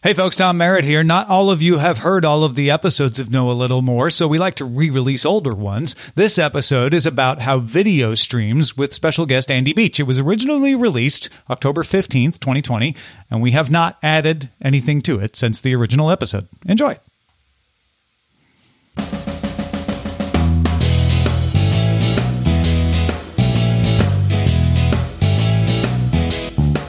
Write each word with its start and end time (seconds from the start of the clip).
Hey 0.00 0.14
folks, 0.14 0.36
Tom 0.36 0.58
Merritt 0.58 0.84
here. 0.84 1.02
Not 1.02 1.28
all 1.28 1.50
of 1.50 1.60
you 1.60 1.78
have 1.78 1.98
heard 1.98 2.24
all 2.24 2.44
of 2.44 2.54
the 2.54 2.70
episodes 2.70 3.18
of 3.18 3.32
Know 3.32 3.50
a 3.50 3.52
Little 3.52 3.82
More, 3.82 4.10
so 4.10 4.28
we 4.28 4.38
like 4.38 4.54
to 4.54 4.64
re-release 4.64 5.26
older 5.26 5.52
ones. 5.52 5.96
This 6.14 6.38
episode 6.38 6.94
is 6.94 7.04
about 7.04 7.40
how 7.40 7.58
video 7.58 8.14
streams 8.14 8.76
with 8.76 8.94
special 8.94 9.26
guest 9.26 9.50
Andy 9.50 9.72
Beach. 9.72 9.98
It 9.98 10.04
was 10.04 10.20
originally 10.20 10.76
released 10.76 11.30
October 11.50 11.82
15th, 11.82 12.38
2020, 12.38 12.94
and 13.28 13.42
we 13.42 13.50
have 13.50 13.72
not 13.72 13.98
added 14.00 14.50
anything 14.62 15.02
to 15.02 15.18
it 15.18 15.34
since 15.34 15.60
the 15.60 15.74
original 15.74 16.12
episode. 16.12 16.46
Enjoy. 16.64 16.96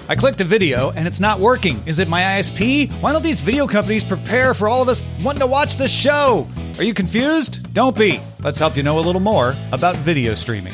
I 0.09 0.15
clicked 0.15 0.41
a 0.41 0.43
video 0.43 0.89
and 0.89 1.07
it's 1.07 1.19
not 1.19 1.39
working. 1.39 1.79
Is 1.85 1.99
it 1.99 2.07
my 2.07 2.23
ISP? 2.23 2.91
Why 2.93 3.11
don't 3.11 3.21
these 3.21 3.39
video 3.39 3.67
companies 3.67 4.03
prepare 4.03 4.55
for 4.55 4.67
all 4.67 4.81
of 4.81 4.89
us 4.89 5.03
wanting 5.21 5.41
to 5.41 5.45
watch 5.45 5.77
this 5.77 5.91
show? 5.91 6.47
Are 6.79 6.83
you 6.83 6.95
confused? 6.95 7.71
Don't 7.75 7.95
be. 7.95 8.19
Let's 8.41 8.57
help 8.57 8.75
you 8.75 8.81
know 8.81 8.97
a 8.97 9.01
little 9.01 9.21
more 9.21 9.55
about 9.71 9.95
video 9.97 10.33
streaming. 10.33 10.73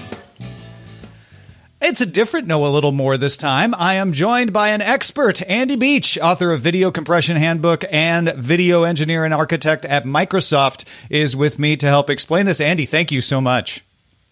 It's 1.81 1.99
a 1.99 2.05
different 2.05 2.47
know 2.47 2.65
a 2.65 2.71
little 2.71 2.93
more 2.93 3.17
this 3.17 3.35
time. 3.35 3.75
I 3.77 3.95
am 3.95 4.13
joined 4.13 4.53
by 4.53 4.69
an 4.69 4.81
expert, 4.81 5.41
Andy 5.49 5.75
Beach, 5.75 6.17
author 6.17 6.53
of 6.53 6.61
Video 6.61 6.89
Compression 6.89 7.35
Handbook 7.35 7.83
and 7.91 8.33
video 8.37 8.83
engineer 8.83 9.25
and 9.25 9.33
architect 9.33 9.83
at 9.83 10.05
Microsoft, 10.05 10.85
is 11.09 11.35
with 11.35 11.59
me 11.59 11.75
to 11.75 11.87
help 11.87 12.09
explain 12.09 12.45
this. 12.45 12.61
Andy, 12.61 12.85
thank 12.85 13.11
you 13.11 13.19
so 13.19 13.41
much. 13.41 13.83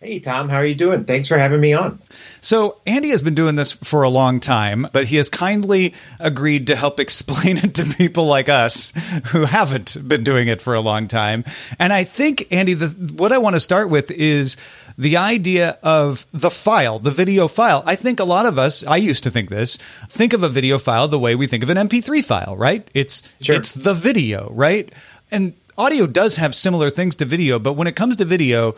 Hey, 0.03 0.19
Tom, 0.19 0.49
how 0.49 0.57
are 0.57 0.65
you 0.65 0.75
doing? 0.75 1.05
Thanks 1.05 1.29
for 1.29 1.37
having 1.37 1.61
me 1.61 1.71
on. 1.71 1.97
So, 2.41 2.81
Andy 2.85 3.11
has 3.11 3.21
been 3.21 3.35
doing 3.35 3.55
this 3.55 3.71
for 3.71 4.03
a 4.03 4.09
long 4.09 4.41
time, 4.41 4.85
but 4.91 5.05
he 5.05 5.15
has 5.15 5.29
kindly 5.29 5.93
agreed 6.19 6.67
to 6.67 6.75
help 6.75 6.99
explain 6.99 7.55
it 7.55 7.75
to 7.75 7.85
people 7.85 8.25
like 8.25 8.49
us 8.49 8.91
who 9.27 9.45
haven't 9.45 9.95
been 10.05 10.25
doing 10.25 10.49
it 10.49 10.61
for 10.61 10.73
a 10.73 10.81
long 10.81 11.07
time. 11.07 11.45
And 11.79 11.93
I 11.93 12.03
think, 12.03 12.47
Andy, 12.51 12.73
the, 12.73 12.89
what 13.13 13.31
I 13.31 13.37
want 13.37 13.55
to 13.55 13.61
start 13.61 13.89
with 13.89 14.11
is 14.11 14.57
the 14.97 15.15
idea 15.15 15.77
of 15.81 16.27
the 16.33 16.51
file, 16.51 16.99
the 16.99 17.09
video 17.09 17.47
file. 17.47 17.81
I 17.85 17.95
think 17.95 18.19
a 18.19 18.25
lot 18.25 18.45
of 18.45 18.59
us, 18.59 18.85
I 18.85 18.97
used 18.97 19.23
to 19.23 19.31
think 19.31 19.49
this, 19.49 19.77
think 20.09 20.33
of 20.33 20.43
a 20.43 20.49
video 20.49 20.79
file 20.79 21.07
the 21.07 21.17
way 21.17 21.35
we 21.35 21.47
think 21.47 21.63
of 21.63 21.69
an 21.69 21.77
MP3 21.77 22.25
file, 22.25 22.57
right? 22.57 22.85
It's 22.93 23.23
Sure. 23.41 23.55
it's 23.55 23.71
the 23.71 23.93
video, 23.93 24.51
right? 24.51 24.91
And 25.31 25.53
audio 25.77 26.07
does 26.07 26.35
have 26.35 26.53
similar 26.53 26.89
things 26.89 27.15
to 27.15 27.25
video, 27.25 27.57
but 27.57 27.73
when 27.73 27.87
it 27.87 27.95
comes 27.95 28.17
to 28.17 28.25
video, 28.25 28.75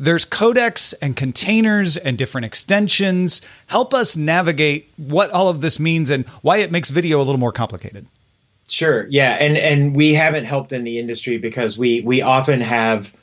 there's 0.00 0.24
codecs 0.24 0.94
and 1.02 1.14
containers 1.14 1.98
and 1.98 2.16
different 2.16 2.46
extensions. 2.46 3.42
Help 3.66 3.92
us 3.92 4.16
navigate 4.16 4.90
what 4.96 5.30
all 5.30 5.48
of 5.48 5.60
this 5.60 5.78
means 5.78 6.08
and 6.08 6.26
why 6.40 6.56
it 6.56 6.72
makes 6.72 6.88
video 6.88 7.18
a 7.18 7.22
little 7.22 7.38
more 7.38 7.52
complicated. 7.52 8.06
Sure, 8.66 9.06
yeah, 9.08 9.32
and 9.32 9.58
and 9.58 9.94
we 9.94 10.14
haven't 10.14 10.46
helped 10.46 10.72
in 10.72 10.84
the 10.84 10.98
industry 10.98 11.36
because 11.36 11.76
we 11.76 12.00
we 12.00 12.22
often 12.22 12.60
have 12.60 13.14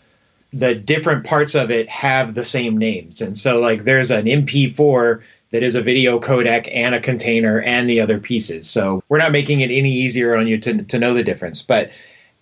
the 0.54 0.76
different 0.76 1.26
parts 1.26 1.56
of 1.56 1.72
it 1.72 1.90
have 1.90 2.36
the 2.36 2.46
same 2.46 2.78
names, 2.78 3.22
and 3.22 3.40
so 3.40 3.60
like 3.60 3.84
there's 3.84 4.12
an 4.12 4.26
MP4 4.26 5.22
that 5.52 5.64
is 5.64 5.76
a 5.76 5.82
video 5.82 6.20
codec 6.20 6.70
and 6.72 6.94
a 6.94 7.00
container 7.00 7.62
and 7.62 7.90
the 7.90 8.02
other 8.02 8.20
pieces. 8.20 8.70
So 8.70 9.02
we're 9.08 9.18
not 9.18 9.32
making 9.32 9.62
it 9.62 9.72
any 9.72 9.92
easier 9.92 10.36
on 10.36 10.48
you 10.48 10.58
to 10.60 10.84
to 10.84 11.00
know 11.00 11.14
the 11.14 11.24
difference, 11.24 11.64
but 11.64 11.90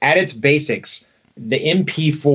at 0.01 0.17
its 0.17 0.33
basics. 0.33 1.05
The 1.37 1.59
MP4 1.59 2.25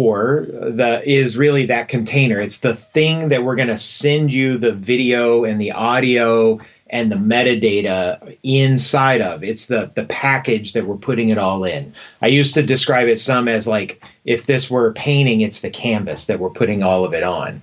uh, 0.63 0.71
the 0.77 1.11
is 1.11 1.37
really 1.37 1.67
that 1.67 1.89
container. 1.89 2.39
It's 2.39 2.59
the 2.59 2.77
thing 2.77 3.31
that 3.31 3.43
we're 3.43 3.57
going 3.57 3.69
to 3.69 3.79
send 3.79 4.33
you 4.33 4.59
the 4.59 4.73
video 4.73 5.45
and 5.45 5.61
the 5.61 5.73
audio 5.73 6.61
and 6.91 7.11
the 7.11 7.17
metadata 7.17 8.37
inside 8.43 9.23
of. 9.23 9.43
It's 9.43 9.67
the 9.67 9.91
the 9.95 10.05
package 10.05 10.75
that 10.75 10.85
we're 10.85 10.97
putting 10.97 11.31
it 11.31 11.39
all 11.39 11.65
in. 11.65 11.95
I 12.21 12.27
used 12.27 12.55
to 12.55 12.63
describe 12.63 13.09
it 13.09 13.19
some 13.19 13.49
as 13.49 13.67
like 13.67 14.05
if 14.25 14.45
this 14.45 14.69
were 14.69 14.93
painting, 14.93 15.41
it's 15.41 15.61
the 15.61 15.71
canvas 15.71 16.27
that 16.27 16.41
we're 16.41 16.51
putting 16.51 16.83
all 16.83 17.05
of 17.05 17.15
it 17.15 17.23
on. 17.23 17.63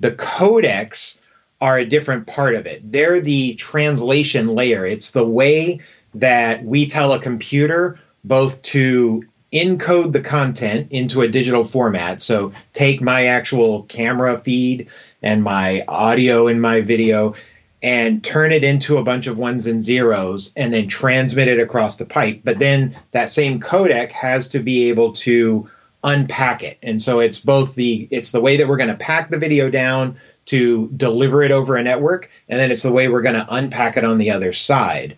The 0.00 0.12
codecs 0.12 1.18
are 1.60 1.78
a 1.78 1.86
different 1.86 2.26
part 2.26 2.54
of 2.54 2.66
it. 2.66 2.90
They're 2.90 3.20
the 3.20 3.54
translation 3.54 4.48
layer. 4.48 4.86
It's 4.86 5.10
the 5.10 5.26
way 5.26 5.80
that 6.14 6.64
we 6.64 6.86
tell 6.86 7.12
a 7.12 7.20
computer 7.20 8.00
both 8.24 8.62
to 8.62 9.24
encode 9.52 10.12
the 10.12 10.20
content 10.20 10.88
into 10.90 11.22
a 11.22 11.28
digital 11.28 11.64
format. 11.64 12.20
So 12.22 12.52
take 12.72 13.00
my 13.00 13.26
actual 13.26 13.84
camera 13.84 14.38
feed 14.38 14.88
and 15.22 15.42
my 15.42 15.84
audio 15.88 16.46
and 16.48 16.60
my 16.60 16.80
video 16.80 17.34
and 17.82 18.22
turn 18.22 18.52
it 18.52 18.64
into 18.64 18.98
a 18.98 19.04
bunch 19.04 19.26
of 19.26 19.38
ones 19.38 19.66
and 19.66 19.84
zeros 19.84 20.52
and 20.56 20.72
then 20.72 20.88
transmit 20.88 21.48
it 21.48 21.60
across 21.60 21.96
the 21.96 22.04
pipe. 22.04 22.40
But 22.44 22.58
then 22.58 22.96
that 23.12 23.30
same 23.30 23.60
codec 23.60 24.10
has 24.12 24.48
to 24.48 24.58
be 24.58 24.88
able 24.88 25.12
to 25.14 25.70
unpack 26.02 26.62
it. 26.62 26.78
And 26.82 27.02
so 27.02 27.20
it's 27.20 27.40
both 27.40 27.74
the 27.74 28.08
it's 28.10 28.32
the 28.32 28.40
way 28.40 28.56
that 28.58 28.68
we're 28.68 28.76
going 28.76 28.90
to 28.90 28.96
pack 28.96 29.30
the 29.30 29.38
video 29.38 29.70
down 29.70 30.18
to 30.46 30.88
deliver 30.96 31.42
it 31.42 31.50
over 31.50 31.76
a 31.76 31.82
network 31.82 32.30
and 32.48 32.58
then 32.58 32.70
it's 32.70 32.82
the 32.82 32.92
way 32.92 33.08
we're 33.08 33.22
going 33.22 33.34
to 33.34 33.46
unpack 33.48 33.96
it 33.96 34.04
on 34.04 34.18
the 34.18 34.30
other 34.30 34.52
side. 34.52 35.16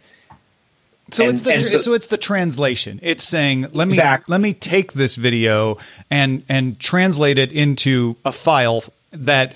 So 1.13 1.25
And- 1.25 1.33
it's 1.33 1.43
the 1.43 1.59
so, 1.69 1.79
so- 1.79 1.93
it's 1.95 2.07
the 2.09 2.17
translation. 2.17 3.01
It's 3.03 3.25
saying 3.25 3.67
let 3.73 3.89
me 3.89 3.95
Exactly. 3.95 4.33
let 4.33 4.41
me 4.41 4.55
take 4.55 4.93
this 4.93 5.17
video 5.17 5.79
and 6.11 6.43
and 6.49 6.79
translate 6.79 7.39
it 7.39 7.53
into 7.53 8.17
a 8.25 8.33
file 8.33 8.85
that 9.13 9.55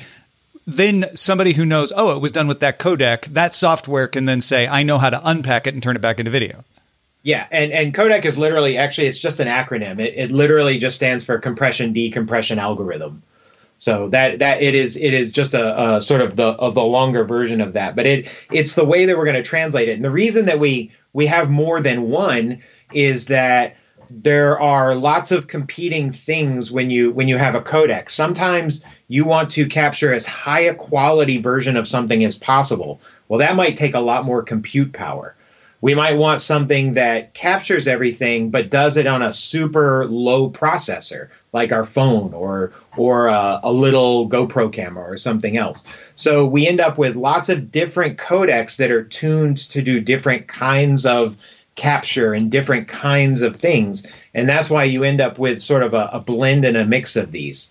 then 0.67 1.07
somebody 1.15 1.53
who 1.53 1.65
knows 1.65 1.93
oh 1.97 2.17
it 2.17 2.21
was 2.23 2.33
done 2.33 2.47
with 2.49 2.61
that 2.61 2.79
codec 2.79 3.27
that 3.35 3.55
software 3.55 4.09
can 4.09 4.25
then 4.25 4.41
say 4.41 4.67
I 4.67 4.83
know 4.83 4.99
how 4.99 5.11
to 5.11 5.21
unpack 5.23 5.67
it 5.67 5.75
and 5.75 5.83
turn 5.83 5.97
it 5.97 6.03
back 6.03 6.19
into 6.19 6.31
video. 6.31 6.65
Yeah, 7.23 7.47
and, 7.51 7.73
and 7.73 7.95
codec 7.95 8.25
is 8.27 8.37
literally 8.37 8.77
actually 8.77 9.07
it's 9.07 9.19
just 9.19 9.41
an 9.41 9.49
acronym. 9.49 9.99
It, 9.99 10.15
it 10.17 10.31
literally 10.31 10.79
just 10.79 10.97
stands 10.97 11.25
for 11.25 11.39
compression 11.39 11.93
decompression 11.93 12.59
algorithm. 12.59 13.23
So 13.79 14.09
that 14.11 14.39
that 14.39 14.63
it 14.63 14.75
is 14.75 14.97
it 14.97 15.13
is 15.15 15.33
just 15.33 15.55
a, 15.55 15.97
a 15.97 16.03
sort 16.03 16.21
of 16.21 16.37
the 16.37 16.47
of 16.47 16.75
the 16.75 16.83
longer 16.83 17.25
version 17.25 17.61
of 17.61 17.73
that. 17.75 17.97
But 17.97 18.07
it 18.07 18.29
it's 18.51 18.75
the 18.75 18.85
way 18.85 19.05
that 19.05 19.17
we're 19.17 19.25
going 19.25 19.37
to 19.37 19.43
translate 19.43 19.89
it. 19.89 19.95
And 19.95 20.05
the 20.05 20.11
reason 20.11 20.47
that 20.47 20.59
we 20.59 20.93
we 21.13 21.27
have 21.27 21.51
more 21.51 21.81
than 21.81 22.09
one 22.09 22.63
is 22.93 23.27
that 23.27 23.77
there 24.11 24.61
are 24.61 24.95
lots 24.95 25.33
of 25.33 25.47
competing 25.49 26.13
things 26.13 26.71
when 26.71 26.91
you 26.91 27.11
when 27.11 27.29
you 27.29 27.37
have 27.37 27.55
a 27.55 27.61
codec. 27.61 28.11
Sometimes 28.11 28.85
you 29.09 29.25
want 29.25 29.51
to 29.51 29.67
capture 29.67 30.13
as 30.13 30.27
high 30.27 30.61
a 30.61 30.75
quality 30.75 31.41
version 31.41 31.77
of 31.77 31.89
something 31.89 32.25
as 32.25 32.37
possible. 32.37 33.01
Well, 33.29 33.41
that 33.41 33.57
might 33.57 33.77
take 33.77 33.95
a 33.95 34.01
lot 34.01 34.25
more 34.25 34.43
compute 34.43 34.93
power. 34.93 35.35
We 35.81 35.95
might 35.95 36.17
want 36.17 36.41
something 36.41 36.95
that 36.95 37.35
captures 37.35 37.87
everything 37.87 38.51
but 38.51 38.71
does 38.71 38.97
it 38.97 39.07
on 39.07 39.23
a 39.23 39.33
super 39.33 40.07
low 40.07 40.51
processor, 40.51 41.29
like 41.55 41.73
our 41.73 41.87
phone 41.87 42.35
or 42.35 42.73
or 42.97 43.29
a, 43.29 43.61
a 43.63 43.73
little 43.73 44.29
GoPro 44.29 44.71
camera 44.71 45.11
or 45.11 45.17
something 45.17 45.57
else. 45.57 45.85
So 46.17 46.45
we 46.45 46.69
end 46.69 46.81
up 46.81 46.99
with 46.99 47.17
lots 47.17 47.49
of 47.49 47.71
different 47.71 48.19
codecs 48.19 48.77
that 48.77 48.91
are 48.91 49.05
tuned 49.05 49.59
to 49.71 49.81
do 49.81 50.01
different 50.01 50.49
kinds 50.49 51.07
of 51.07 51.37
capture 51.77 52.35
and 52.35 52.51
different 52.51 52.89
kinds 52.89 53.41
of 53.41 53.57
things, 53.57 54.05
and 54.35 54.49
that's 54.49 54.69
why 54.69 54.85
you 54.85 55.05
end 55.05 55.21
up 55.21 55.39
with 55.39 55.63
sort 55.63 55.83
of 55.83 55.95
a, 55.95 56.11
a 56.13 56.21
blend 56.21 56.65
and 56.65 56.77
a 56.77 56.85
mix 56.85 57.17
of 57.17 57.31
these. 57.31 57.71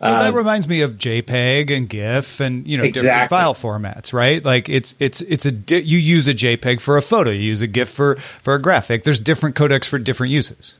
So 0.00 0.08
that 0.08 0.34
uh, 0.34 0.36
reminds 0.36 0.68
me 0.68 0.82
of 0.82 0.92
JPEG 0.92 1.74
and 1.74 1.88
GIF 1.88 2.40
and 2.40 2.66
you 2.68 2.76
know 2.76 2.84
exactly. 2.84 3.08
different 3.08 3.30
file 3.30 3.54
formats, 3.54 4.12
right? 4.12 4.44
Like 4.44 4.68
it's 4.68 4.94
it's 4.98 5.22
it's 5.22 5.46
a 5.46 5.52
di- 5.52 5.82
you 5.82 5.98
use 5.98 6.28
a 6.28 6.34
JPEG 6.34 6.80
for 6.80 6.98
a 6.98 7.02
photo, 7.02 7.30
you 7.30 7.40
use 7.40 7.62
a 7.62 7.66
GIF 7.66 7.88
for 7.88 8.16
for 8.16 8.54
a 8.54 8.60
graphic. 8.60 9.04
There's 9.04 9.20
different 9.20 9.56
codecs 9.56 9.86
for 9.86 9.98
different 9.98 10.32
uses. 10.32 10.78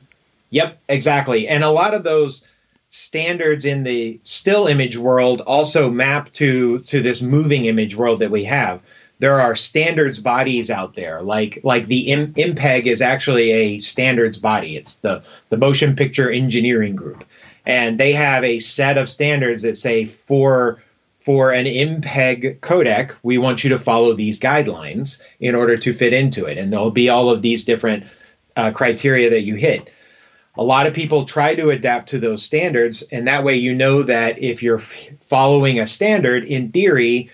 Yep, 0.55 0.79
exactly. 0.89 1.47
And 1.47 1.63
a 1.63 1.69
lot 1.69 1.93
of 1.93 2.03
those 2.03 2.43
standards 2.89 3.65
in 3.65 3.83
the 3.83 4.19
still 4.23 4.67
image 4.67 4.97
world 4.97 5.41
also 5.41 5.89
map 5.89 6.31
to 6.33 6.79
to 6.79 7.01
this 7.01 7.21
moving 7.21 7.65
image 7.65 7.95
world 7.95 8.19
that 8.19 8.31
we 8.31 8.45
have. 8.45 8.81
There 9.19 9.39
are 9.41 9.55
standards 9.55 10.19
bodies 10.19 10.69
out 10.71 10.95
there, 10.95 11.21
like 11.21 11.59
like 11.63 11.87
the 11.87 12.11
M- 12.11 12.33
MPEG 12.33 12.85
is 12.85 13.01
actually 13.01 13.51
a 13.51 13.79
standards 13.79 14.37
body. 14.37 14.77
It's 14.77 14.95
the 14.97 15.23
the 15.49 15.57
Motion 15.57 15.95
Picture 15.95 16.31
Engineering 16.31 16.95
Group 16.95 17.25
and 17.65 17.99
they 17.99 18.13
have 18.13 18.43
a 18.43 18.59
set 18.59 18.97
of 18.97 19.09
standards 19.09 19.63
that 19.63 19.77
say 19.77 20.05
for 20.05 20.81
for 21.25 21.51
an 21.51 21.65
MPEG 21.65 22.59
codec, 22.59 23.13
we 23.23 23.39
want 23.39 23.63
you 23.63 23.71
to 23.71 23.79
follow 23.79 24.13
these 24.13 24.39
guidelines 24.39 25.19
in 25.39 25.55
order 25.55 25.75
to 25.75 25.91
fit 25.91 26.13
into 26.13 26.45
it, 26.45 26.59
and 26.59 26.71
there'll 26.71 26.91
be 26.91 27.09
all 27.09 27.31
of 27.31 27.41
these 27.41 27.65
different 27.65 28.03
uh, 28.55 28.69
criteria 28.69 29.31
that 29.31 29.41
you 29.41 29.55
hit. 29.55 29.89
A 30.57 30.63
lot 30.63 30.87
of 30.87 30.93
people 30.93 31.25
try 31.25 31.53
to 31.55 31.69
adapt 31.69 32.09
to 32.09 32.19
those 32.19 32.43
standards, 32.43 33.03
and 33.11 33.27
that 33.27 33.43
way 33.43 33.55
you 33.55 33.73
know 33.73 34.03
that 34.03 34.41
if 34.41 34.63
you're 34.63 34.79
following 35.27 35.79
a 35.79 35.87
standard, 35.87 36.45
in 36.45 36.71
theory, 36.71 37.29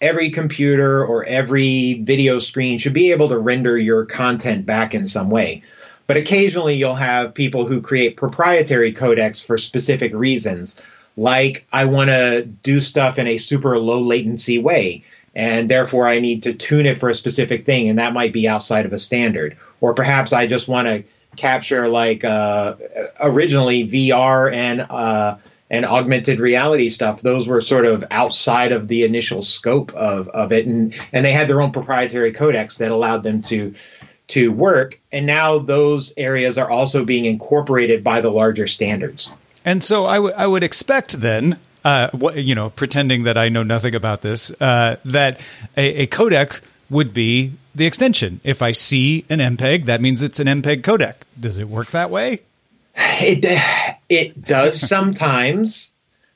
every 0.00 0.30
computer 0.30 1.04
or 1.04 1.24
every 1.24 2.02
video 2.02 2.38
screen 2.38 2.78
should 2.78 2.94
be 2.94 3.12
able 3.12 3.28
to 3.28 3.38
render 3.38 3.78
your 3.78 4.06
content 4.06 4.64
back 4.64 4.94
in 4.94 5.06
some 5.06 5.30
way. 5.30 5.62
But 6.06 6.16
occasionally 6.16 6.74
you'll 6.74 6.94
have 6.94 7.34
people 7.34 7.66
who 7.66 7.80
create 7.80 8.16
proprietary 8.16 8.94
codecs 8.94 9.44
for 9.44 9.58
specific 9.58 10.14
reasons, 10.14 10.80
like 11.16 11.66
I 11.72 11.84
want 11.84 12.08
to 12.10 12.44
do 12.44 12.80
stuff 12.80 13.18
in 13.18 13.26
a 13.26 13.38
super 13.38 13.78
low 13.78 14.00
latency 14.00 14.58
way, 14.58 15.04
and 15.34 15.68
therefore 15.68 16.06
I 16.06 16.20
need 16.20 16.42
to 16.44 16.54
tune 16.54 16.86
it 16.86 16.98
for 16.98 17.08
a 17.10 17.14
specific 17.14 17.66
thing, 17.66 17.88
and 17.88 17.98
that 17.98 18.12
might 18.14 18.32
be 18.32 18.48
outside 18.48 18.86
of 18.86 18.92
a 18.92 18.98
standard. 18.98 19.56
Or 19.80 19.94
perhaps 19.94 20.32
I 20.32 20.46
just 20.46 20.68
want 20.68 20.88
to 20.88 21.04
capture 21.36 21.88
like 21.88 22.24
uh, 22.24 22.74
originally 23.20 23.88
VR 23.88 24.52
and 24.52 24.80
uh, 24.82 25.36
and 25.70 25.84
augmented 25.84 26.40
reality 26.40 26.90
stuff. 26.90 27.22
Those 27.22 27.46
were 27.46 27.60
sort 27.60 27.86
of 27.86 28.04
outside 28.10 28.72
of 28.72 28.88
the 28.88 29.04
initial 29.04 29.42
scope 29.42 29.92
of 29.94 30.28
of 30.28 30.52
it, 30.52 30.66
and 30.66 30.94
and 31.12 31.24
they 31.24 31.32
had 31.32 31.48
their 31.48 31.60
own 31.60 31.72
proprietary 31.72 32.32
codecs 32.32 32.78
that 32.78 32.90
allowed 32.90 33.22
them 33.22 33.42
to 33.42 33.74
to 34.28 34.50
work. 34.52 35.00
And 35.12 35.26
now 35.26 35.58
those 35.58 36.12
areas 36.16 36.58
are 36.58 36.70
also 36.70 37.04
being 37.04 37.24
incorporated 37.24 38.02
by 38.02 38.20
the 38.20 38.30
larger 38.30 38.66
standards. 38.66 39.34
And 39.64 39.82
so 39.82 40.04
I, 40.04 40.46
would 40.46 40.62
expect 40.62 41.20
then, 41.20 41.58
uh, 41.84 42.10
what, 42.12 42.36
you 42.36 42.54
know, 42.54 42.70
pretending 42.70 43.24
that 43.24 43.38
I 43.38 43.48
know 43.48 43.62
nothing 43.62 43.94
about 43.94 44.22
this, 44.22 44.50
uh, 44.60 44.96
that 45.06 45.40
a, 45.76 46.02
a, 46.02 46.06
codec 46.06 46.60
would 46.90 47.14
be 47.14 47.52
the 47.74 47.86
extension. 47.86 48.40
If 48.44 48.62
I 48.62 48.72
see 48.72 49.24
an 49.28 49.38
MPEG, 49.38 49.86
that 49.86 50.00
means 50.00 50.22
it's 50.22 50.40
an 50.40 50.46
MPEG 50.46 50.82
codec. 50.82 51.14
Does 51.38 51.58
it 51.58 51.68
work 51.68 51.90
that 51.90 52.10
way? 52.10 52.40
It 52.96 53.44
it 54.08 54.42
does 54.42 54.80
sometimes, 54.88 55.92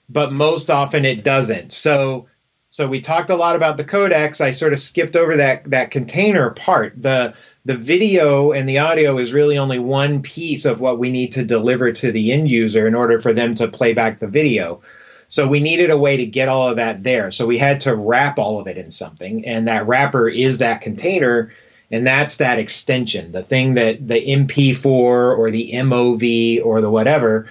but 0.09 0.33
most 0.33 0.71
often 0.71 1.05
it 1.05 1.25
doesn't. 1.25 1.73
So 1.73 2.27
so 2.71 2.87
we 2.87 3.01
talked 3.01 3.31
a 3.31 3.37
lot 3.37 3.57
about 3.57 3.77
the 3.77 3.85
codecs. 3.85 4.41
I 4.41 4.51
sort 4.51 4.73
of 4.73 4.81
skipped 4.81 5.17
over 5.17 5.37
that 5.37 5.71
that 5.71 5.91
container 5.91 6.51
part. 6.51 7.01
The 7.01 7.35
the 7.65 7.77
video 7.77 8.53
and 8.53 8.69
the 8.69 8.79
audio 8.79 9.19
is 9.19 9.33
really 9.33 9.59
only 9.59 9.79
one 9.79 10.23
piece 10.23 10.65
of 10.65 10.81
what 10.81 10.99
we 10.99 11.11
need 11.11 11.33
to 11.33 11.45
deliver 11.45 11.93
to 11.93 12.13
the 12.13 12.33
end 12.33 12.49
user 12.51 12.87
in 12.87 12.95
order 12.95 13.21
for 13.21 13.33
them 13.33 13.55
to 13.57 13.69
play 13.69 13.93
back 13.93 14.21
the 14.21 14.27
video. 14.27 14.81
So 15.29 15.47
we 15.47 15.61
needed 15.61 15.91
a 15.91 15.99
way 15.99 16.17
to 16.17 16.27
get 16.27 16.49
all 16.49 16.69
of 16.69 16.77
that 16.77 17.03
there. 17.03 17.31
So 17.31 17.47
we 17.47 17.59
had 17.59 17.81
to 17.81 17.95
wrap 17.95 18.39
all 18.39 18.61
of 18.61 18.67
it 18.67 18.79
in 18.79 18.91
something, 18.91 19.47
and 19.47 19.69
that 19.69 19.87
wrapper 19.87 20.29
is 20.29 20.59
that 20.59 20.81
container, 20.81 21.53
and 21.91 22.07
that's 22.07 22.39
that 22.39 22.59
extension, 22.59 23.33
the 23.33 23.43
thing 23.43 23.75
that 23.75 24.07
the 24.07 24.21
MP4 24.21 24.87
or 24.87 25.51
the 25.51 25.73
MOV 25.75 26.65
or 26.65 26.81
the 26.81 26.91
whatever. 26.91 27.51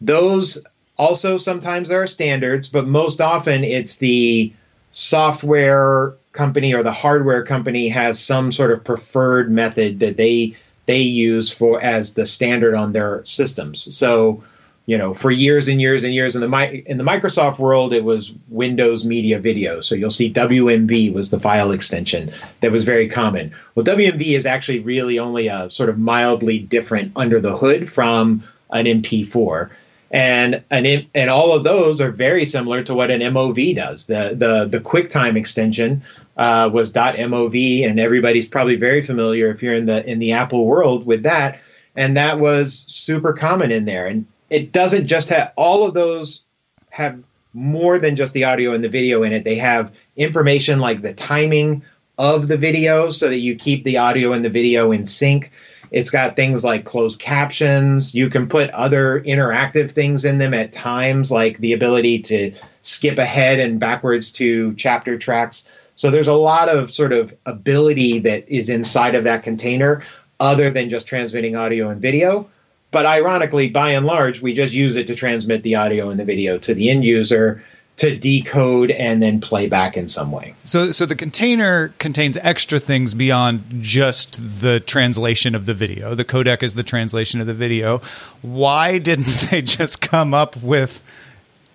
Those 0.00 0.58
also 0.98 1.38
sometimes 1.38 1.88
there 1.88 2.02
are 2.02 2.06
standards, 2.06 2.68
but 2.68 2.86
most 2.86 3.20
often 3.20 3.64
it's 3.64 3.96
the 3.96 4.52
software 4.90 6.14
company 6.32 6.74
or 6.74 6.82
the 6.82 6.92
hardware 6.92 7.44
company 7.44 7.88
has 7.88 8.22
some 8.22 8.52
sort 8.52 8.70
of 8.70 8.84
preferred 8.84 9.50
method 9.50 10.00
that 10.00 10.16
they 10.16 10.56
they 10.86 11.00
use 11.00 11.52
for 11.52 11.80
as 11.80 12.14
the 12.14 12.24
standard 12.24 12.74
on 12.74 12.92
their 12.92 13.24
systems. 13.24 13.94
So, 13.96 14.44
you 14.86 14.96
know, 14.96 15.12
for 15.12 15.30
years 15.30 15.68
and 15.68 15.80
years 15.80 16.04
and 16.04 16.14
years 16.14 16.36
in 16.36 16.42
the 16.42 16.82
in 16.90 16.96
the 16.96 17.04
Microsoft 17.04 17.58
world, 17.58 17.92
it 17.92 18.04
was 18.04 18.32
Windows 18.48 19.04
Media 19.04 19.38
Video. 19.38 19.80
So 19.80 19.94
you'll 19.94 20.10
see 20.10 20.32
WMV 20.32 21.12
was 21.12 21.30
the 21.30 21.40
file 21.40 21.72
extension 21.72 22.32
that 22.60 22.72
was 22.72 22.84
very 22.84 23.08
common. 23.08 23.52
Well, 23.74 23.84
WMV 23.84 24.36
is 24.36 24.46
actually 24.46 24.80
really 24.80 25.18
only 25.18 25.48
a 25.48 25.68
sort 25.70 25.88
of 25.88 25.98
mildly 25.98 26.60
different 26.60 27.12
under 27.16 27.40
the 27.40 27.56
hood 27.56 27.92
from 27.92 28.44
an 28.70 28.86
MP4 28.86 29.70
and 30.10 30.62
and 30.70 31.06
and 31.14 31.30
all 31.30 31.52
of 31.52 31.64
those 31.64 32.00
are 32.00 32.10
very 32.10 32.44
similar 32.44 32.82
to 32.84 32.94
what 32.94 33.10
an 33.10 33.20
MOV 33.20 33.74
does. 33.74 34.06
The 34.06 34.34
the 34.36 34.66
the 34.66 34.80
QuickTime 34.80 35.36
extension 35.36 36.02
uh, 36.36 36.70
was 36.72 36.92
.mov, 36.92 37.88
and 37.88 37.98
everybody's 37.98 38.46
probably 38.46 38.76
very 38.76 39.02
familiar 39.02 39.50
if 39.50 39.62
you're 39.62 39.74
in 39.74 39.86
the 39.86 40.08
in 40.08 40.18
the 40.18 40.32
Apple 40.32 40.64
world 40.64 41.04
with 41.06 41.24
that. 41.24 41.58
And 41.96 42.16
that 42.18 42.38
was 42.38 42.84
super 42.88 43.32
common 43.32 43.72
in 43.72 43.86
there. 43.86 44.06
And 44.06 44.26
it 44.50 44.72
doesn't 44.72 45.06
just 45.06 45.28
have 45.30 45.52
all 45.56 45.86
of 45.86 45.94
those 45.94 46.42
have 46.90 47.22
more 47.52 47.98
than 47.98 48.16
just 48.16 48.34
the 48.34 48.44
audio 48.44 48.72
and 48.72 48.84
the 48.84 48.88
video 48.88 49.22
in 49.22 49.32
it. 49.32 49.44
They 49.44 49.56
have 49.56 49.92
information 50.16 50.78
like 50.78 51.02
the 51.02 51.14
timing 51.14 51.82
of 52.18 52.48
the 52.48 52.56
video 52.56 53.10
so 53.10 53.28
that 53.28 53.38
you 53.38 53.56
keep 53.56 53.84
the 53.84 53.98
audio 53.98 54.32
and 54.32 54.44
the 54.44 54.50
video 54.50 54.92
in 54.92 55.06
sync. 55.06 55.50
It's 55.90 56.10
got 56.10 56.36
things 56.36 56.64
like 56.64 56.84
closed 56.84 57.20
captions. 57.20 58.14
You 58.14 58.28
can 58.28 58.48
put 58.48 58.70
other 58.70 59.20
interactive 59.22 59.92
things 59.92 60.24
in 60.24 60.38
them 60.38 60.52
at 60.52 60.72
times, 60.72 61.30
like 61.30 61.58
the 61.58 61.72
ability 61.72 62.20
to 62.22 62.54
skip 62.82 63.18
ahead 63.18 63.58
and 63.58 63.78
backwards 63.78 64.30
to 64.32 64.74
chapter 64.74 65.18
tracks. 65.18 65.64
So 65.94 66.10
there's 66.10 66.28
a 66.28 66.34
lot 66.34 66.68
of 66.68 66.90
sort 66.90 67.12
of 67.12 67.32
ability 67.46 68.18
that 68.20 68.48
is 68.48 68.68
inside 68.68 69.14
of 69.14 69.24
that 69.24 69.42
container 69.42 70.02
other 70.40 70.70
than 70.70 70.90
just 70.90 71.06
transmitting 71.06 71.56
audio 71.56 71.88
and 71.88 72.00
video. 72.00 72.48
But 72.90 73.06
ironically, 73.06 73.68
by 73.68 73.90
and 73.90 74.06
large, 74.06 74.40
we 74.40 74.54
just 74.54 74.72
use 74.72 74.96
it 74.96 75.06
to 75.08 75.14
transmit 75.14 75.62
the 75.62 75.74
audio 75.74 76.10
and 76.10 76.18
the 76.18 76.24
video 76.24 76.58
to 76.58 76.74
the 76.74 76.90
end 76.90 77.04
user 77.04 77.62
to 77.96 78.16
decode 78.16 78.90
and 78.90 79.22
then 79.22 79.40
play 79.40 79.66
back 79.68 79.96
in 79.96 80.08
some 80.08 80.30
way. 80.30 80.54
So, 80.64 80.92
so 80.92 81.06
the 81.06 81.16
container 81.16 81.88
contains 81.98 82.36
extra 82.38 82.78
things 82.78 83.14
beyond 83.14 83.64
just 83.80 84.60
the 84.60 84.80
translation 84.80 85.54
of 85.54 85.66
the 85.66 85.72
video. 85.72 86.14
The 86.14 86.24
codec 86.24 86.62
is 86.62 86.74
the 86.74 86.82
translation 86.82 87.40
of 87.40 87.46
the 87.46 87.54
video. 87.54 88.02
Why 88.42 88.98
didn't 88.98 89.26
they 89.50 89.62
just 89.62 90.00
come 90.00 90.34
up 90.34 90.56
with 90.56 91.02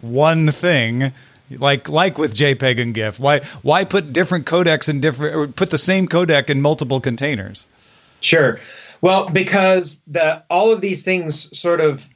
one 0.01 0.51
thing? 0.51 1.11
Like 1.49 1.89
like 1.89 2.17
with 2.17 2.33
JPEG 2.33 2.79
and 2.79 2.93
GIF, 2.93 3.19
why 3.19 3.41
why 3.61 3.83
put 3.83 4.13
different 4.13 4.45
codecs 4.45 4.87
in 4.87 5.01
different 5.01 5.35
or 5.35 5.47
put 5.47 5.69
the 5.69 5.77
same 5.77 6.07
codec 6.07 6.49
in 6.49 6.61
multiple 6.61 7.01
containers? 7.01 7.67
Sure. 8.21 8.57
Well, 9.01 9.29
because 9.29 10.01
the 10.07 10.43
all 10.49 10.71
of 10.71 10.81
these 10.81 11.03
things 11.03 11.57
sort 11.57 11.81
of 11.81 12.07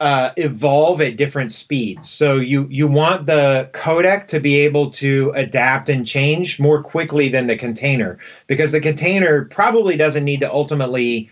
uh, 0.00 0.32
evolve 0.36 1.00
at 1.00 1.16
different 1.16 1.52
speeds. 1.52 2.10
So 2.10 2.36
you 2.36 2.66
you 2.70 2.86
want 2.88 3.26
the 3.26 3.70
codec 3.72 4.26
to 4.28 4.40
be 4.40 4.60
able 4.60 4.90
to 4.90 5.32
adapt 5.34 5.88
and 5.88 6.06
change 6.06 6.60
more 6.60 6.82
quickly 6.82 7.28
than 7.30 7.46
the 7.46 7.56
container 7.56 8.18
because 8.46 8.72
the 8.72 8.80
container 8.80 9.46
probably 9.46 9.96
doesn't 9.96 10.24
need 10.24 10.40
to 10.40 10.52
ultimately 10.52 11.30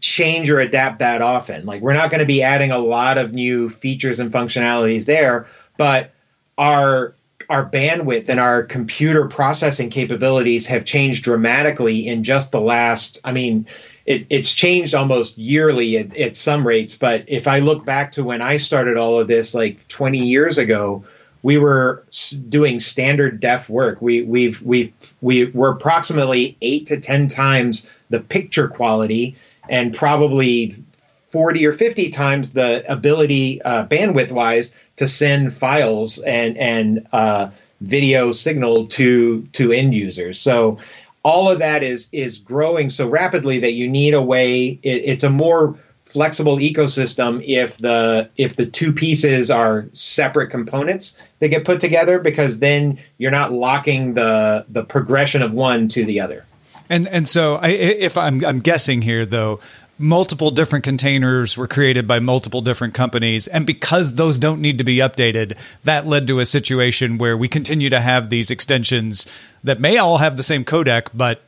change 0.00 0.50
or 0.50 0.60
adapt 0.60 1.00
that 1.00 1.22
often. 1.22 1.66
Like 1.66 1.82
we're 1.82 1.92
not 1.92 2.10
going 2.10 2.20
to 2.20 2.26
be 2.26 2.42
adding 2.42 2.70
a 2.70 2.78
lot 2.78 3.18
of 3.18 3.32
new 3.32 3.68
features 3.68 4.18
and 4.20 4.32
functionalities 4.32 5.04
there, 5.04 5.46
but 5.76 6.12
our 6.56 7.14
our 7.50 7.68
bandwidth 7.68 8.28
and 8.28 8.40
our 8.40 8.62
computer 8.62 9.26
processing 9.26 9.90
capabilities 9.90 10.66
have 10.66 10.84
changed 10.84 11.24
dramatically 11.24 12.06
in 12.06 12.24
just 12.24 12.52
the 12.52 12.60
last 12.60 13.18
I 13.24 13.32
mean 13.32 13.66
it, 14.06 14.26
it's 14.30 14.52
changed 14.52 14.94
almost 14.94 15.38
yearly 15.38 15.96
at, 15.96 16.16
at, 16.16 16.36
some 16.36 16.66
rates. 16.66 16.96
But 16.96 17.24
if 17.28 17.46
I 17.46 17.60
look 17.60 17.84
back 17.84 18.12
to 18.12 18.24
when 18.24 18.42
I 18.42 18.56
started 18.56 18.96
all 18.96 19.18
of 19.18 19.28
this, 19.28 19.54
like 19.54 19.86
20 19.88 20.18
years 20.18 20.58
ago, 20.58 21.04
we 21.42 21.58
were 21.58 22.04
doing 22.48 22.80
standard 22.80 23.40
def 23.40 23.68
work. 23.68 24.00
We 24.00 24.22
we've 24.22 24.60
we've 24.62 24.92
we 25.20 25.46
were 25.46 25.70
approximately 25.70 26.56
eight 26.62 26.86
to 26.86 27.00
10 27.00 27.28
times 27.28 27.86
the 28.10 28.20
picture 28.20 28.68
quality, 28.68 29.36
and 29.68 29.94
probably 29.94 30.84
40 31.30 31.66
or 31.66 31.72
50 31.72 32.10
times 32.10 32.52
the 32.52 32.84
ability 32.90 33.60
uh, 33.62 33.86
bandwidth 33.86 34.30
wise 34.30 34.72
to 34.96 35.08
send 35.08 35.52
files 35.52 36.18
and 36.18 36.56
and 36.58 37.08
uh, 37.12 37.50
video 37.80 38.30
signal 38.32 38.86
to 38.86 39.42
to 39.52 39.72
end 39.72 39.94
users. 39.94 40.40
So 40.40 40.78
all 41.24 41.48
of 41.50 41.58
that 41.60 41.82
is 41.82 42.08
is 42.12 42.38
growing 42.38 42.90
so 42.90 43.08
rapidly 43.08 43.60
that 43.60 43.72
you 43.72 43.88
need 43.88 44.14
a 44.14 44.22
way. 44.22 44.78
It, 44.82 45.02
it's 45.04 45.24
a 45.24 45.30
more 45.30 45.78
flexible 46.04 46.58
ecosystem 46.58 47.42
if 47.46 47.78
the 47.78 48.28
if 48.36 48.56
the 48.56 48.66
two 48.66 48.92
pieces 48.92 49.50
are 49.50 49.86
separate 49.94 50.50
components 50.50 51.16
that 51.38 51.48
get 51.48 51.64
put 51.64 51.80
together 51.80 52.18
because 52.18 52.58
then 52.58 52.98
you're 53.18 53.30
not 53.30 53.52
locking 53.52 54.14
the 54.14 54.64
the 54.68 54.84
progression 54.84 55.42
of 55.42 55.52
one 55.52 55.88
to 55.88 56.04
the 56.04 56.20
other. 56.20 56.44
And 56.90 57.08
and 57.08 57.26
so 57.26 57.56
I, 57.56 57.68
if 57.68 58.18
I'm 58.18 58.44
I'm 58.44 58.60
guessing 58.60 59.00
here 59.00 59.24
though, 59.24 59.60
multiple 60.02 60.50
different 60.50 60.84
containers 60.84 61.56
were 61.56 61.68
created 61.68 62.08
by 62.08 62.18
multiple 62.18 62.60
different 62.60 62.92
companies 62.92 63.46
and 63.46 63.64
because 63.64 64.14
those 64.14 64.36
don't 64.36 64.60
need 64.60 64.78
to 64.78 64.84
be 64.84 64.96
updated, 64.96 65.56
that 65.84 66.06
led 66.06 66.26
to 66.26 66.40
a 66.40 66.46
situation 66.46 67.18
where 67.18 67.36
we 67.36 67.46
continue 67.46 67.88
to 67.88 68.00
have 68.00 68.28
these 68.28 68.50
extensions 68.50 69.26
that 69.62 69.78
may 69.78 69.96
all 69.96 70.18
have 70.18 70.36
the 70.36 70.42
same 70.42 70.64
codec 70.64 71.06
but 71.14 71.40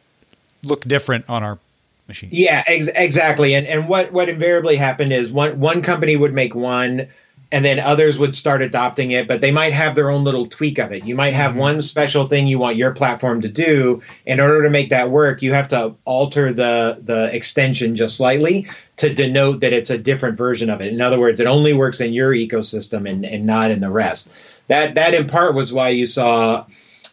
look 0.62 0.84
different 0.84 1.25
on 1.28 1.42
our 1.42 1.58
machine. 2.06 2.28
Yeah, 2.32 2.62
ex- 2.66 2.88
exactly. 2.94 3.54
And 3.54 3.66
and 3.66 3.88
what 3.88 4.12
what 4.12 4.28
invariably 4.28 4.76
happened 4.76 5.12
is 5.12 5.32
one 5.32 5.58
one 5.58 5.82
company 5.82 6.16
would 6.16 6.32
make 6.32 6.54
one 6.54 7.08
and 7.54 7.64
then 7.64 7.78
others 7.78 8.18
would 8.18 8.34
start 8.34 8.62
adopting 8.62 9.12
it, 9.12 9.28
but 9.28 9.40
they 9.40 9.52
might 9.52 9.73
have 9.73 9.94
their 9.94 10.11
own 10.11 10.25
little 10.25 10.44
tweak 10.44 10.78
of 10.78 10.90
it. 10.90 11.04
You 11.04 11.14
might 11.14 11.34
have 11.34 11.52
mm-hmm. 11.52 11.61
one 11.61 11.82
special 11.82 12.26
thing 12.26 12.49
you 12.49 12.58
want 12.58 12.76
your 12.76 12.92
platform 12.92 13.42
to 13.42 13.49
do. 13.49 14.02
In 14.26 14.40
order 14.40 14.64
to 14.64 14.70
make 14.70 14.88
that 14.88 15.08
work, 15.08 15.40
you 15.40 15.52
have 15.52 15.68
to 15.68 15.94
alter 16.04 16.52
the 16.52 16.99
the 17.00 17.32
extension 17.32 17.94
just 17.94 18.16
slightly 18.16 18.66
to 18.96 19.14
denote 19.14 19.61
that 19.61 19.73
it's 19.73 19.90
a 19.90 19.96
different 19.96 20.37
version 20.37 20.68
of 20.68 20.80
it. 20.80 20.92
In 20.92 21.00
other 21.00 21.20
words, 21.20 21.38
it 21.38 21.46
only 21.46 21.73
works 21.75 22.00
in 22.00 22.12
your 22.12 22.32
ecosystem 22.32 23.08
and, 23.08 23.25
and 23.25 23.46
not 23.46 23.70
in 23.70 23.78
the 23.78 23.88
rest. 23.88 24.30
That 24.66 24.96
that 24.96 25.14
in 25.14 25.28
part 25.28 25.54
was 25.54 25.73
why 25.73 25.90
you 25.90 26.08
saw 26.08 26.66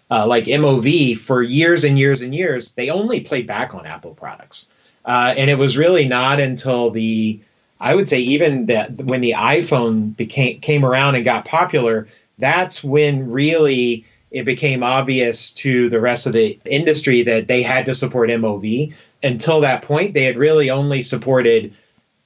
uh, 0.10 0.26
like 0.26 0.46
MOV 0.46 1.20
for 1.20 1.44
years 1.44 1.84
and 1.84 2.00
years 2.00 2.24
and 2.24 2.34
years, 2.34 2.72
they 2.72 2.90
only 2.90 3.20
played 3.20 3.46
back 3.46 3.76
on 3.76 3.86
Apple 3.86 4.16
products. 4.16 4.70
Uh, 5.06 5.36
and 5.38 5.52
it 5.52 5.60
was 5.60 5.78
really 5.78 6.08
not 6.08 6.40
until 6.40 6.90
the 6.90 7.42
I 7.82 7.96
would 7.96 8.08
say 8.08 8.20
even 8.20 8.68
that 8.68 8.96
when 8.96 9.22
the 9.22 9.34
iPhone 9.38 10.16
became 10.16 10.60
came 10.62 10.86
around 10.86 11.16
and 11.16 11.26
got 11.26 11.46
popular, 11.46 12.08
that's 12.38 12.84
when 12.84 13.32
really 13.32 14.06
it 14.30 14.46
became 14.46 14.84
obvious 14.84 15.50
to 15.50 15.90
the 15.90 16.00
rest 16.00 16.28
of 16.28 16.34
the 16.34 16.60
industry 16.64 17.24
that 17.24 17.48
they 17.48 17.64
had 17.64 17.88
to 17.88 17.96
support 17.96 18.30
MOV. 18.30 18.94
Until 19.24 19.62
that 19.62 19.82
point, 19.82 20.14
they 20.14 20.24
had 20.24 20.38
really 20.38 20.70
only 20.70 21.02
supported 21.02 21.74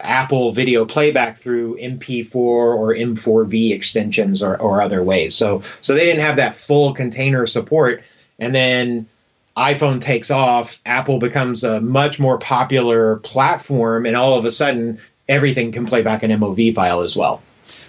Apple 0.02 0.52
video 0.52 0.86
playback 0.86 1.40
through 1.40 1.78
MP4 1.78 2.36
or 2.36 2.94
M4V 2.94 3.72
extensions 3.72 4.44
or, 4.44 4.58
or 4.58 4.82
other 4.82 5.04
ways. 5.04 5.36
So 5.36 5.64
so 5.80 5.94
they 5.94 6.06
didn't 6.06 6.22
have 6.22 6.36
that 6.36 6.56
full 6.56 6.94
container 6.94 7.48
support. 7.48 8.04
And 8.40 8.54
then 8.54 9.08
iPhone 9.56 10.02
takes 10.02 10.32
off, 10.32 10.82
Apple 10.86 11.20
becomes 11.20 11.64
a 11.64 11.80
much 11.80 12.20
more 12.20 12.38
popular 12.38 13.18
platform, 13.18 14.06
and 14.06 14.18
all 14.18 14.38
of 14.38 14.44
a 14.44 14.52
sudden 14.52 15.00
everything 15.28 15.72
can 15.72 15.86
play 15.86 16.02
back 16.02 16.24
an 16.24 16.32
MOV 16.32 16.74
file 16.76 17.02
as 17.02 17.16
well. 17.16 17.42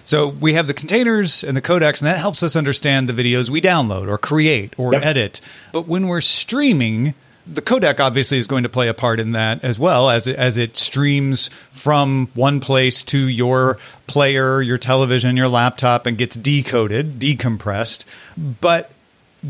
So 0.05 0.29
we 0.29 0.55
have 0.55 0.67
the 0.67 0.75
containers 0.75 1.45
and 1.45 1.57
the 1.57 1.63
codecs, 1.63 2.01
and 2.01 2.07
that 2.07 2.19
helps 2.19 2.43
us 2.43 2.57
understand 2.57 3.09
the 3.09 3.13
videos 3.13 3.51
we 3.51 3.61
download 3.61 4.09
or 4.09 4.19
create 4.19 4.75
or 4.79 4.93
yep. 4.93 5.05
edit. 5.05 5.41
But 5.73 5.87
when 5.87 6.07
we're 6.07 6.23
streaming, 6.23 7.15
the 7.47 7.63
codec 7.63 8.01
obviously 8.01 8.39
is 8.39 8.47
going 8.47 8.63
to 8.63 8.69
play 8.69 8.89
a 8.89 8.95
part 8.95 9.21
in 9.21 9.33
that 9.33 9.63
as 9.63 9.79
well 9.79 10.11
as 10.11 10.27
it, 10.27 10.37
as 10.37 10.57
it 10.57 10.77
streams 10.77 11.51
from 11.73 12.29
one 12.35 12.61
place 12.61 13.03
to 13.05 13.19
your 13.19 13.79
player, 14.07 14.63
your 14.63 14.79
television, 14.79 15.37
your 15.37 15.49
laptop, 15.49 16.07
and 16.07 16.17
gets 16.17 16.37
decoded, 16.37 17.19
decompressed. 17.19 18.05
But 18.37 18.91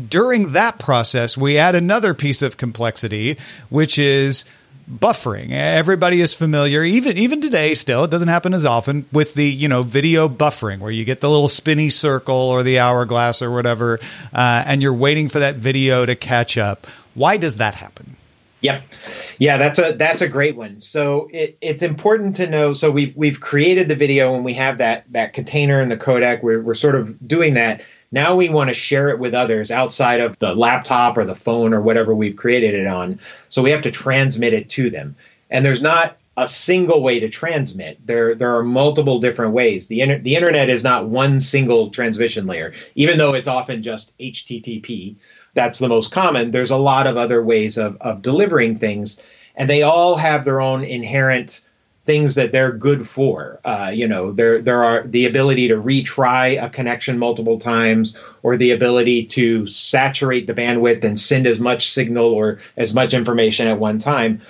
during 0.09 0.51
that 0.51 0.77
process, 0.77 1.37
we 1.37 1.57
add 1.57 1.73
another 1.73 2.13
piece 2.13 2.41
of 2.41 2.57
complexity, 2.57 3.37
which 3.69 3.97
is 3.97 4.45
buffering. 4.89 5.51
Everybody 5.51 6.21
is 6.21 6.33
familiar, 6.33 6.83
even 6.83 7.17
even 7.17 7.41
today. 7.41 7.73
Still, 7.73 8.03
it 8.03 8.11
doesn't 8.11 8.27
happen 8.27 8.53
as 8.53 8.65
often 8.65 9.05
with 9.11 9.33
the 9.33 9.45
you 9.45 9.67
know 9.67 9.83
video 9.83 10.29
buffering, 10.29 10.79
where 10.79 10.91
you 10.91 11.05
get 11.05 11.21
the 11.21 11.29
little 11.29 11.47
spinny 11.47 11.89
circle 11.89 12.35
or 12.35 12.63
the 12.63 12.79
hourglass 12.79 13.41
or 13.41 13.51
whatever, 13.51 13.99
uh, 14.33 14.63
and 14.65 14.81
you're 14.81 14.93
waiting 14.93 15.29
for 15.29 15.39
that 15.39 15.55
video 15.55 16.05
to 16.05 16.15
catch 16.15 16.57
up. 16.57 16.87
Why 17.13 17.37
does 17.37 17.55
that 17.57 17.75
happen? 17.75 18.15
Yep. 18.61 18.83
Yeah, 19.37 19.57
that's 19.57 19.77
a 19.77 19.93
that's 19.93 20.21
a 20.21 20.27
great 20.27 20.55
one. 20.55 20.81
So 20.81 21.29
it, 21.31 21.57
it's 21.61 21.83
important 21.83 22.35
to 22.37 22.49
know. 22.49 22.73
So 22.73 22.89
we've 22.89 23.15
we've 23.15 23.39
created 23.39 23.87
the 23.87 23.95
video 23.95 24.33
and 24.35 24.43
we 24.43 24.53
have 24.53 24.79
that 24.79 25.05
that 25.11 25.33
container 25.33 25.79
and 25.79 25.91
the 25.91 25.97
codec. 25.97 26.41
We're 26.41 26.61
we're 26.61 26.73
sort 26.73 26.95
of 26.95 27.27
doing 27.27 27.53
that 27.53 27.81
now 28.11 28.35
we 28.35 28.49
want 28.49 28.69
to 28.69 28.73
share 28.73 29.09
it 29.09 29.19
with 29.19 29.33
others 29.33 29.71
outside 29.71 30.21
of 30.21 30.37
the 30.39 30.55
laptop 30.55 31.17
or 31.17 31.25
the 31.25 31.35
phone 31.35 31.73
or 31.73 31.81
whatever 31.81 32.15
we've 32.15 32.35
created 32.35 32.73
it 32.73 32.87
on. 32.87 33.19
So 33.49 33.61
we 33.61 33.71
have 33.71 33.81
to 33.83 33.91
transmit 33.91 34.53
it 34.53 34.69
to 34.71 34.89
them. 34.89 35.15
And 35.49 35.65
there's 35.65 35.81
not 35.81 36.17
a 36.37 36.47
single 36.47 37.01
way 37.01 37.19
to 37.19 37.29
transmit. 37.29 37.97
There 38.05 38.35
there 38.35 38.55
are 38.55 38.63
multiple 38.63 39.19
different 39.19 39.53
ways. 39.53 39.87
The 39.87 40.01
inter- 40.01 40.19
the 40.19 40.35
internet 40.35 40.69
is 40.69 40.83
not 40.83 41.09
one 41.09 41.41
single 41.41 41.89
transmission 41.89 42.45
layer, 42.45 42.73
even 42.95 43.17
though 43.17 43.33
it's 43.33 43.47
often 43.47 43.81
just 43.81 44.13
HTTP. 44.19 45.15
That's 45.55 45.79
the 45.79 45.89
most 45.89 46.11
common. 46.11 46.51
There's 46.51 46.69
a 46.69 46.77
lot 46.77 47.07
of 47.07 47.17
other 47.17 47.43
ways 47.43 47.77
of 47.77 47.97
of 48.01 48.21
delivering 48.21 48.77
things, 48.77 49.19
and 49.55 49.67
they 49.67 49.81
all 49.81 50.15
have 50.15 50.45
their 50.45 50.61
own 50.61 50.83
inherent 50.83 51.61
things 52.07 52.33
that 52.35 52.51
they're 52.51 52.71
good 52.71 53.07
for. 53.07 53.59
Uh, 53.63 53.91
you 53.93 54.07
know, 54.07 54.31
there 54.31 54.59
there 54.61 54.83
are 54.83 55.05
the 55.05 55.25
ability 55.25 55.67
to 55.67 55.75
retry 55.75 56.61
a 56.63 56.69
connection 56.69 57.19
multiple 57.19 57.59
times, 57.59 58.17
or 58.41 58.57
the 58.57 58.71
ability 58.71 59.25
to 59.25 59.67
saturate 59.67 60.47
the 60.47 60.53
bandwidth 60.55 61.03
and 61.03 61.19
send 61.19 61.45
as 61.45 61.59
much 61.59 61.91
signal 61.91 62.25
or 62.25 62.59
as 62.77 62.95
much 62.95 63.13
information 63.13 63.67
at 63.67 63.77
one 63.77 63.99
time. 63.99 64.41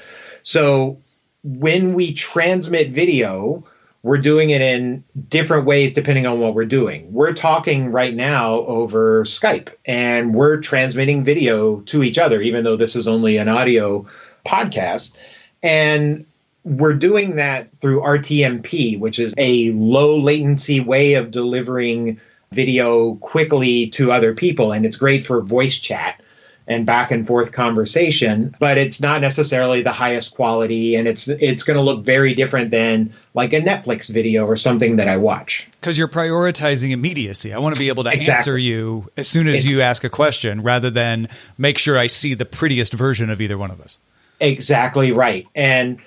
So 0.43 1.01
when 1.43 1.93
we 1.93 2.13
transmit 2.13 2.91
video, 2.91 3.65
we're 4.03 4.19
doing 4.19 4.51
it 4.51 4.61
in 4.61 5.03
different 5.27 5.65
ways 5.65 5.91
depending 5.91 6.25
on 6.25 6.39
what 6.39 6.53
we're 6.53 6.65
doing. 6.65 7.11
We're 7.11 7.33
talking 7.33 7.91
right 7.91 8.13
now 8.13 8.59
over 8.59 9.25
Skype 9.25 9.69
and 9.85 10.33
we're 10.33 10.61
transmitting 10.61 11.25
video 11.25 11.81
to 11.81 12.03
each 12.03 12.17
other, 12.17 12.39
even 12.41 12.63
though 12.63 12.77
this 12.77 12.95
is 12.95 13.07
only 13.07 13.35
an 13.35 13.49
audio 13.49 14.05
podcast. 14.45 15.17
And 15.61 16.25
we're 16.67 16.93
doing 16.93 17.37
that 17.37 17.69
through 17.79 18.01
RTMP, 18.01 18.99
which 18.99 19.19
is 19.19 19.33
a 19.37 19.71
low 19.71 20.19
latency 20.19 20.81
way 20.81 21.13
of 21.13 21.31
delivering 21.31 22.19
video 22.51 23.15
quickly 23.15 23.87
to 23.87 24.11
other 24.11 24.33
people. 24.33 24.73
And 24.73 24.85
it's 24.85 24.97
great 24.97 25.25
for 25.25 25.41
voice 25.41 25.77
chat 25.77 26.21
and 26.67 26.85
back 26.85 27.11
and 27.11 27.25
forth 27.25 27.53
conversation, 27.53 28.53
but 28.59 28.77
it's 28.77 28.99
not 28.99 29.21
necessarily 29.21 29.81
the 29.81 29.93
highest 29.93 30.35
quality 30.35 30.95
and 30.95 31.07
it's 31.07 31.29
it's 31.29 31.63
going 31.63 31.77
to 31.77 31.81
look 31.81 32.03
very 32.03 32.33
different 32.33 32.71
than 32.71 33.13
like 33.33 33.53
a 33.53 33.61
Netflix 33.61 34.09
video 34.09 34.45
or 34.45 34.57
something 34.57 34.97
that 34.97 35.07
I 35.07 35.15
watch. 35.15 35.65
Cuz 35.79 35.97
you're 35.97 36.09
prioritizing 36.09 36.91
immediacy. 36.91 37.53
I 37.53 37.59
want 37.59 37.75
to 37.75 37.79
be 37.79 37.87
able 37.87 38.03
to 38.03 38.11
exactly. 38.11 38.39
answer 38.39 38.57
you 38.57 39.09
as 39.15 39.29
soon 39.29 39.47
as 39.47 39.65
you 39.65 39.79
ask 39.79 40.03
a 40.03 40.09
question 40.09 40.61
rather 40.61 40.89
than 40.89 41.29
make 41.57 41.77
sure 41.77 41.97
I 41.97 42.07
see 42.07 42.33
the 42.33 42.45
prettiest 42.45 42.91
version 42.91 43.29
of 43.29 43.39
either 43.39 43.57
one 43.57 43.71
of 43.71 43.79
us. 43.79 43.97
Exactly 44.41 45.13
right. 45.13 45.47
And 45.55 45.99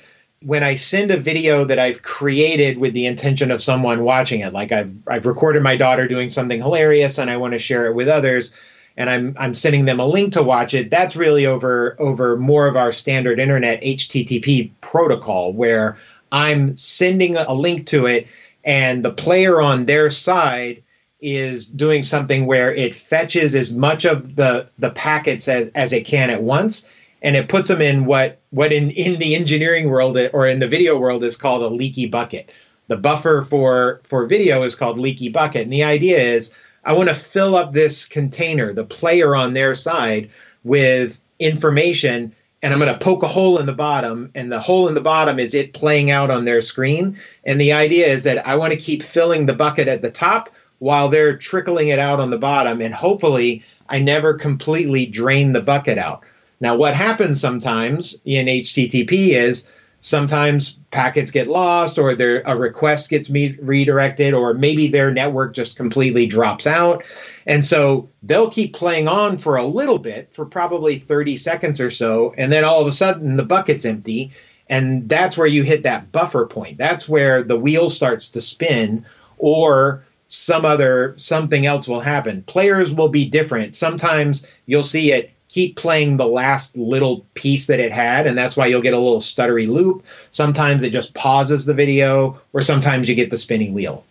when 0.42 0.62
I 0.62 0.74
send 0.74 1.10
a 1.10 1.18
video 1.18 1.64
that 1.66 1.78
I've 1.78 2.02
created 2.02 2.78
with 2.78 2.94
the 2.94 3.06
intention 3.06 3.50
of 3.50 3.62
someone 3.62 4.04
watching 4.04 4.40
it, 4.40 4.52
like 4.52 4.72
I've 4.72 4.92
I've 5.06 5.26
recorded 5.26 5.62
my 5.62 5.76
daughter 5.76 6.08
doing 6.08 6.30
something 6.30 6.60
hilarious 6.60 7.18
and 7.18 7.30
I 7.30 7.36
want 7.36 7.52
to 7.52 7.58
share 7.58 7.86
it 7.86 7.94
with 7.94 8.08
others, 8.08 8.52
and 8.96 9.10
I'm 9.10 9.36
I'm 9.38 9.54
sending 9.54 9.84
them 9.84 10.00
a 10.00 10.06
link 10.06 10.32
to 10.34 10.42
watch 10.42 10.72
it. 10.72 10.90
That's 10.90 11.14
really 11.14 11.46
over 11.46 11.94
over 11.98 12.36
more 12.36 12.66
of 12.66 12.76
our 12.76 12.92
standard 12.92 13.38
internet 13.38 13.82
HTTP 13.82 14.70
protocol 14.80 15.52
where 15.52 15.98
I'm 16.32 16.74
sending 16.76 17.36
a 17.36 17.52
link 17.52 17.86
to 17.88 18.06
it 18.06 18.26
and 18.64 19.04
the 19.04 19.12
player 19.12 19.60
on 19.60 19.84
their 19.84 20.10
side 20.10 20.82
is 21.20 21.66
doing 21.66 22.02
something 22.02 22.46
where 22.46 22.74
it 22.74 22.94
fetches 22.94 23.54
as 23.54 23.72
much 23.72 24.06
of 24.06 24.36
the 24.36 24.68
the 24.78 24.90
packets 24.90 25.48
as, 25.48 25.70
as 25.74 25.92
it 25.92 26.06
can 26.06 26.30
at 26.30 26.42
once 26.42 26.86
and 27.22 27.36
it 27.36 27.48
puts 27.48 27.68
them 27.68 27.80
in 27.80 28.04
what 28.06 28.40
what 28.50 28.72
in 28.72 28.90
in 28.90 29.18
the 29.18 29.34
engineering 29.34 29.88
world 29.88 30.16
uh, 30.16 30.28
or 30.32 30.46
in 30.46 30.58
the 30.58 30.68
video 30.68 30.98
world 30.98 31.24
is 31.24 31.36
called 31.36 31.62
a 31.62 31.68
leaky 31.68 32.06
bucket. 32.06 32.50
The 32.88 32.96
buffer 32.96 33.46
for 33.48 34.00
for 34.04 34.26
video 34.26 34.62
is 34.62 34.74
called 34.74 34.98
leaky 34.98 35.28
bucket, 35.28 35.62
and 35.62 35.72
the 35.72 35.84
idea 35.84 36.18
is 36.18 36.52
I 36.84 36.94
want 36.94 37.08
to 37.08 37.14
fill 37.14 37.56
up 37.56 37.72
this 37.72 38.06
container, 38.06 38.72
the 38.72 38.84
player 38.84 39.36
on 39.36 39.52
their 39.52 39.74
side, 39.74 40.30
with 40.64 41.20
information, 41.38 42.34
and 42.62 42.72
I'm 42.72 42.80
going 42.80 42.92
to 42.92 43.04
poke 43.04 43.22
a 43.22 43.28
hole 43.28 43.58
in 43.58 43.66
the 43.66 43.72
bottom, 43.72 44.30
and 44.34 44.50
the 44.50 44.60
hole 44.60 44.88
in 44.88 44.94
the 44.94 45.00
bottom 45.00 45.38
is 45.38 45.54
it 45.54 45.74
playing 45.74 46.10
out 46.10 46.30
on 46.30 46.44
their 46.44 46.62
screen. 46.62 47.18
And 47.44 47.60
the 47.60 47.72
idea 47.72 48.06
is 48.06 48.24
that 48.24 48.46
I 48.46 48.56
want 48.56 48.72
to 48.72 48.78
keep 48.78 49.02
filling 49.02 49.46
the 49.46 49.52
bucket 49.52 49.88
at 49.88 50.02
the 50.02 50.10
top 50.10 50.50
while 50.78 51.10
they're 51.10 51.36
trickling 51.36 51.88
it 51.88 51.98
out 51.98 52.18
on 52.18 52.30
the 52.30 52.38
bottom, 52.38 52.80
and 52.80 52.94
hopefully 52.94 53.62
I 53.88 53.98
never 53.98 54.34
completely 54.34 55.04
drain 55.04 55.52
the 55.52 55.60
bucket 55.60 55.98
out. 55.98 56.22
Now, 56.60 56.76
what 56.76 56.94
happens 56.94 57.40
sometimes 57.40 58.16
in 58.24 58.46
HTTP 58.46 59.30
is 59.30 59.68
sometimes 60.02 60.78
packets 60.90 61.30
get 61.30 61.48
lost 61.48 61.98
or 61.98 62.14
there 62.14 62.42
a 62.46 62.56
request 62.56 63.10
gets 63.10 63.28
me- 63.28 63.56
redirected 63.60 64.32
or 64.32 64.54
maybe 64.54 64.88
their 64.88 65.12
network 65.12 65.54
just 65.54 65.76
completely 65.76 66.26
drops 66.26 66.66
out 66.66 67.04
and 67.46 67.62
so 67.62 68.08
they'll 68.22 68.50
keep 68.50 68.72
playing 68.74 69.08
on 69.08 69.36
for 69.36 69.56
a 69.56 69.64
little 69.66 69.98
bit 69.98 70.30
for 70.32 70.46
probably 70.46 70.98
30 70.98 71.36
seconds 71.36 71.80
or 71.82 71.90
so 71.90 72.32
and 72.38 72.50
then 72.50 72.64
all 72.64 72.80
of 72.80 72.86
a 72.86 72.92
sudden 72.92 73.36
the 73.36 73.44
bucket's 73.44 73.84
empty 73.84 74.32
And 74.68 75.08
that's 75.08 75.36
where 75.36 75.46
you 75.46 75.64
hit 75.64 75.82
that 75.82 76.12
buffer 76.12 76.46
point. 76.46 76.78
That's 76.78 77.08
where 77.08 77.42
the 77.42 77.56
wheel 77.58 77.90
starts 77.90 78.28
to 78.30 78.40
spin 78.40 79.04
or 79.38 80.04
some 80.28 80.64
other 80.64 81.14
something 81.18 81.66
else 81.66 81.88
will 81.88 82.00
happen. 82.00 82.42
Players 82.44 82.92
will 82.94 83.08
be 83.08 83.28
different. 83.28 83.74
Sometimes 83.76 84.46
you'll 84.66 84.82
see 84.84 85.12
it 85.12 85.30
keep 85.50 85.76
playing 85.76 86.16
the 86.16 86.26
last 86.26 86.76
little 86.76 87.26
piece 87.34 87.66
that 87.66 87.80
it 87.80 87.92
had, 87.92 88.26
and 88.26 88.38
that's 88.38 88.56
why 88.56 88.66
you'll 88.68 88.80
get 88.80 88.94
a 88.94 88.98
little 88.98 89.20
stuttery 89.20 89.68
loop. 89.68 90.04
Sometimes 90.30 90.82
it 90.84 90.90
just 90.90 91.12
pauses 91.12 91.66
the 91.66 91.74
video, 91.74 92.40
or 92.52 92.60
sometimes 92.60 93.08
you 93.08 93.16
get 93.16 93.30
the 93.30 93.38
spinning 93.38 93.74
wheel. 93.74 94.04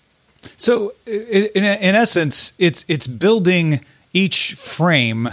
So, 0.58 0.94
in, 1.06 1.64
in 1.64 1.96
essence, 1.96 2.54
it's 2.60 2.86
it's 2.88 3.08
building 3.08 3.82
each 4.14 4.54
frame 4.54 5.30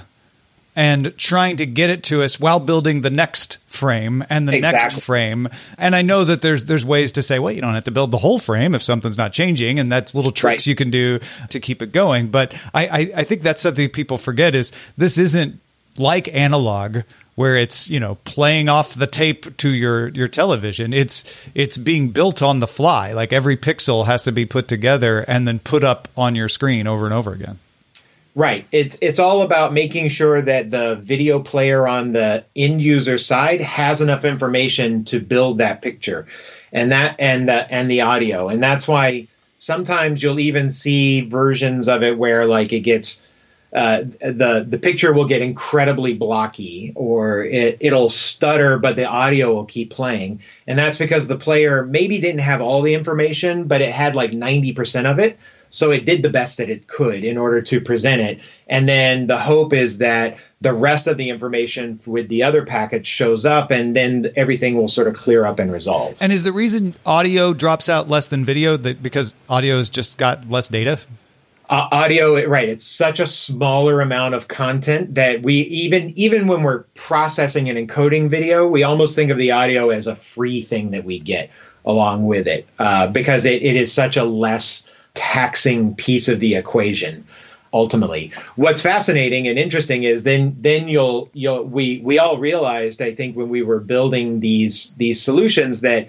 and 0.77 1.17
trying 1.17 1.57
to 1.57 1.67
get 1.67 1.91
it 1.91 2.05
to 2.05 2.23
us 2.23 2.39
while 2.39 2.61
building 2.61 3.01
the 3.01 3.11
next 3.11 3.59
frame 3.67 4.23
and 4.29 4.47
the 4.47 4.57
exactly. 4.57 4.79
next 4.79 5.05
frame. 5.05 5.49
And 5.79 5.97
I 5.97 6.03
know 6.03 6.25
that 6.25 6.43
there's 6.43 6.65
there's 6.65 6.85
ways 6.85 7.13
to 7.13 7.23
say, 7.23 7.41
well, 7.41 7.53
you 7.53 7.61
don't 7.61 7.75
have 7.75 7.85
to 7.85 7.91
build 7.91 8.13
the 8.13 8.19
whole 8.19 8.39
frame 8.39 8.77
if 8.77 8.83
something's 8.83 9.19
not 9.19 9.33
changing, 9.33 9.81
and 9.81 9.91
that's 9.91 10.15
little 10.15 10.31
tricks 10.31 10.63
right. 10.63 10.67
you 10.67 10.77
can 10.77 10.91
do 10.91 11.19
to 11.49 11.59
keep 11.59 11.83
it 11.83 11.91
going. 11.91 12.29
But 12.29 12.55
I, 12.73 12.87
I, 12.87 13.13
I 13.17 13.25
think 13.25 13.43
that's 13.43 13.63
something 13.63 13.89
people 13.89 14.19
forget 14.19 14.55
is 14.55 14.71
this 14.97 15.19
isn't 15.19 15.61
like 15.99 16.33
analog 16.35 17.03
where 17.37 17.57
it's 17.57 17.89
you 17.89 18.01
know 18.01 18.17
playing 18.25 18.69
off 18.69 18.95
the 18.95 19.07
tape 19.07 19.57
to 19.59 19.71
your 19.71 20.09
your 20.09 20.29
television. 20.29 20.93
It's 20.93 21.25
it's 21.55 21.77
being 21.77 22.11
built 22.11 22.43
on 22.43 22.59
the 22.59 22.67
fly. 22.67 23.13
Like 23.13 23.33
every 23.33 23.57
pixel 23.57 24.07
has 24.07 24.25
to 24.25 24.33
be 24.33 24.45
put 24.45 24.67
together 24.67 25.21
and 25.21 25.47
then 25.47 25.61
put 25.61 25.85
up 25.85 26.09
on 26.17 26.35
your 26.35 26.49
screen 26.49 26.87
over 26.87 27.05
and 27.05 27.15
over 27.15 27.33
again. 27.33 27.59
Right. 28.35 28.67
It's 28.71 28.99
it's 29.01 29.19
all 29.19 29.41
about 29.41 29.73
making 29.73 30.09
sure 30.09 30.43
that 30.43 30.71
the 30.71 30.97
video 30.97 31.41
player 31.41 31.89
on 31.89 32.13
the 32.13 32.45
end 32.55 32.83
user 32.83 33.17
side 33.17 33.63
has 33.63 34.01
enough 34.01 34.25
information 34.25 35.05
to 35.07 35.21
build 35.21 35.59
that 35.59 35.81
picture, 35.81 36.27
and 36.73 36.93
that 36.93 37.17
and 37.19 37.49
the 37.49 37.73
and 37.73 37.91
the 37.91 38.03
audio, 38.03 38.49
and 38.49 38.63
that's 38.63 38.87
why 38.87 39.29
sometimes 39.57 40.23
you'll 40.23 40.39
even 40.39 40.71
see 40.71 41.23
versions 41.23 41.89
of 41.89 42.03
it 42.03 42.19
where 42.19 42.45
like 42.45 42.75
it 42.75 42.81
gets 42.81 43.23
uh, 43.77 44.03
the 44.21 44.67
the 44.67 44.79
picture 44.79 45.13
will 45.13 45.29
get 45.29 45.43
incredibly 45.43 46.15
blocky 46.15 46.93
or 46.97 47.45
it, 47.45 47.77
it'll 47.81 48.09
stutter 48.09 48.79
but 48.79 48.97
the 48.97 49.05
audio 49.05 49.55
will 49.55 49.67
keep 49.67 49.91
playing 49.91 50.41
and 50.67 50.79
that's 50.79 50.99
because 50.99 51.29
the 51.29 51.37
player 51.37 51.85
maybe 51.85 52.19
didn't 52.19 52.41
have 52.41 52.61
all 52.61 52.83
the 52.83 52.95
information 52.95 53.65
but 53.65 53.83
it 53.83 53.93
had 53.93 54.15
like 54.15 54.31
90% 54.31 55.11
of 55.11 55.19
it 55.19 55.39
so 55.71 55.91
it 55.91 56.05
did 56.05 56.23
the 56.23 56.31
best 56.31 56.59
that 56.59 56.71
it 56.71 56.87
could 56.87 57.25
in 57.25 57.37
order 57.37 57.61
to 57.63 57.81
present 57.81 58.21
it. 58.21 58.41
And 58.67 58.89
then 58.89 59.27
the 59.27 59.39
hope 59.39 59.73
is 59.73 59.99
that 59.99 60.39
the 60.61 60.73
rest 60.73 61.07
of 61.07 61.19
the 61.19 61.29
information 61.29 62.01
with 62.07 62.29
the 62.29 62.43
other 62.43 62.65
package 62.65 63.07
shows 63.07 63.45
up 63.45 63.71
and 63.71 63.95
then 63.95 64.33
everything 64.37 64.77
will 64.77 64.89
sort 64.89 65.07
of 65.07 65.15
clear 65.15 65.45
up 65.45 65.59
and 65.59 65.71
resolve. 65.71 66.15
And 66.19 66.33
is 66.33 66.45
the 66.45 66.53
reason 66.53 66.95
audio 67.05 67.53
drops 67.53 67.89
out 67.89 68.09
less 68.09 68.29
than 68.29 68.45
video 68.45 68.77
that 68.77 69.03
because 69.03 69.35
audio 69.49 69.77
has 69.77 69.91
just 69.91 70.17
got 70.17 70.49
less 70.49 70.69
data? 70.69 70.99
Uh, 71.69 71.89
audio 71.91 72.47
right 72.47 72.69
it's 72.69 72.87
such 72.87 73.19
a 73.19 73.27
smaller 73.27 74.01
amount 74.01 74.35
of 74.35 74.47
content 74.47 75.17
that 75.17 75.43
we 75.43 75.55
even 75.55 76.17
even 76.17 76.47
when 76.47 76.63
we're 76.63 76.85
processing 76.95 77.69
and 77.69 77.77
encoding 77.77 78.31
video 78.31 78.69
we 78.69 78.85
almost 78.85 79.17
think 79.17 79.33
of 79.33 79.37
the 79.37 79.51
audio 79.51 79.91
as 79.91 80.07
a 80.07 80.15
free 80.15 80.63
thing 80.63 80.93
that 80.93 81.05
we 81.05 81.19
get 81.19 81.51
along 81.85 82.25
with 82.25 82.47
it 82.47 82.69
uh, 82.79 83.09
because 83.09 83.45
it, 83.45 83.65
it 83.65 83.75
is 83.75 83.93
such 83.93 84.17
a 84.17 84.23
less 84.23 84.87
taxing 85.15 85.97
piece 85.97 86.29
of 86.29 86.39
the 86.39 86.55
equation 86.55 87.27
ultimately. 87.73 88.33
What's 88.55 88.81
fascinating 88.81 89.49
and 89.49 89.59
interesting 89.59 90.05
is 90.05 90.23
then 90.23 90.57
then 90.61 90.89
you'll 90.89 91.31
you'll 91.33 91.65
we 91.65 92.01
we 92.03 92.19
all 92.19 92.39
realized 92.39 93.03
i 93.03 93.15
think 93.15 93.37
when 93.37 93.49
we 93.49 93.63
were 93.63 93.81
building 93.81 94.41
these 94.41 94.95
these 94.97 95.23
solutions 95.23 95.81
that 95.83 96.09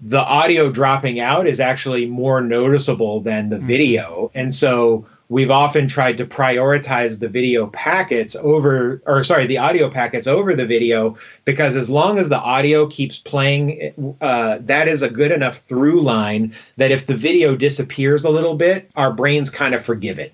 the 0.00 0.18
audio 0.18 0.70
dropping 0.70 1.20
out 1.20 1.46
is 1.46 1.60
actually 1.60 2.06
more 2.06 2.40
noticeable 2.40 3.20
than 3.20 3.50
the 3.50 3.56
mm-hmm. 3.56 3.66
video 3.66 4.30
and 4.34 4.54
so 4.54 5.06
we've 5.28 5.50
often 5.50 5.88
tried 5.88 6.18
to 6.18 6.26
prioritize 6.26 7.20
the 7.20 7.28
video 7.28 7.66
packets 7.68 8.34
over 8.36 9.02
or 9.06 9.24
sorry 9.24 9.46
the 9.46 9.58
audio 9.58 9.90
packets 9.90 10.26
over 10.26 10.54
the 10.54 10.66
video 10.66 11.16
because 11.44 11.76
as 11.76 11.88
long 11.88 12.18
as 12.18 12.28
the 12.28 12.38
audio 12.38 12.86
keeps 12.86 13.18
playing 13.18 14.16
uh, 14.20 14.58
that 14.60 14.88
is 14.88 15.02
a 15.02 15.08
good 15.08 15.30
enough 15.30 15.58
through 15.58 16.00
line 16.00 16.54
that 16.76 16.90
if 16.90 17.06
the 17.06 17.16
video 17.16 17.54
disappears 17.54 18.24
a 18.24 18.30
little 18.30 18.56
bit 18.56 18.90
our 18.96 19.12
brains 19.12 19.50
kind 19.50 19.74
of 19.74 19.84
forgive 19.84 20.18
it 20.18 20.32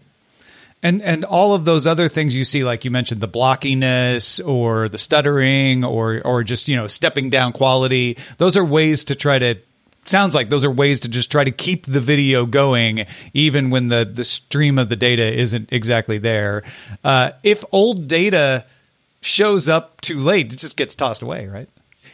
and 0.83 1.03
and 1.03 1.25
all 1.25 1.55
of 1.55 1.65
those 1.65 1.87
other 1.87 2.09
things 2.09 2.35
you 2.35 2.45
see 2.45 2.65
like 2.65 2.85
you 2.85 2.91
mentioned 2.91 3.21
the 3.21 3.29
blockiness 3.29 4.47
or 4.47 4.89
the 4.89 4.99
stuttering 4.99 5.85
or 5.85 6.21
or 6.25 6.45
just 6.45 6.69
you 6.69 6.77
know 6.77 6.87
stepping 6.87 7.31
down 7.31 7.53
quality 7.53 8.17
those 8.39 8.57
are 8.57 8.65
ways 8.65 9.05
to 9.05 9.15
try 9.15 9.39
to 9.39 9.57
sounds 10.09 10.35
like 10.35 10.49
those 10.49 10.65
are 10.65 10.71
ways 10.71 11.01
to 11.01 11.09
just 11.09 11.31
try 11.31 11.45
to 11.45 11.51
keep 11.51 11.87
the 11.87 12.01
video 12.01 12.47
going 12.47 13.07
even 13.35 13.71
when 13.71 13.89
the 13.89 14.05
the 14.05 14.25
stream 14.25 14.79
of 14.79 14.89
the 14.89 14.97
data 14.97 15.33
isn't 15.33 15.73
exactly 15.73 16.19
there. 16.19 16.63
Uh, 17.05 17.33
if 17.43 17.65
old 17.73 18.09
data 18.09 18.65
shows 19.21 19.69
up 19.69 20.01
too 20.01 20.19
late, 20.19 20.53
it 20.53 20.57
just 20.57 20.77
gets 20.77 20.95
tossed 20.95 21.23
away, 21.23 21.47
right? 21.47 21.69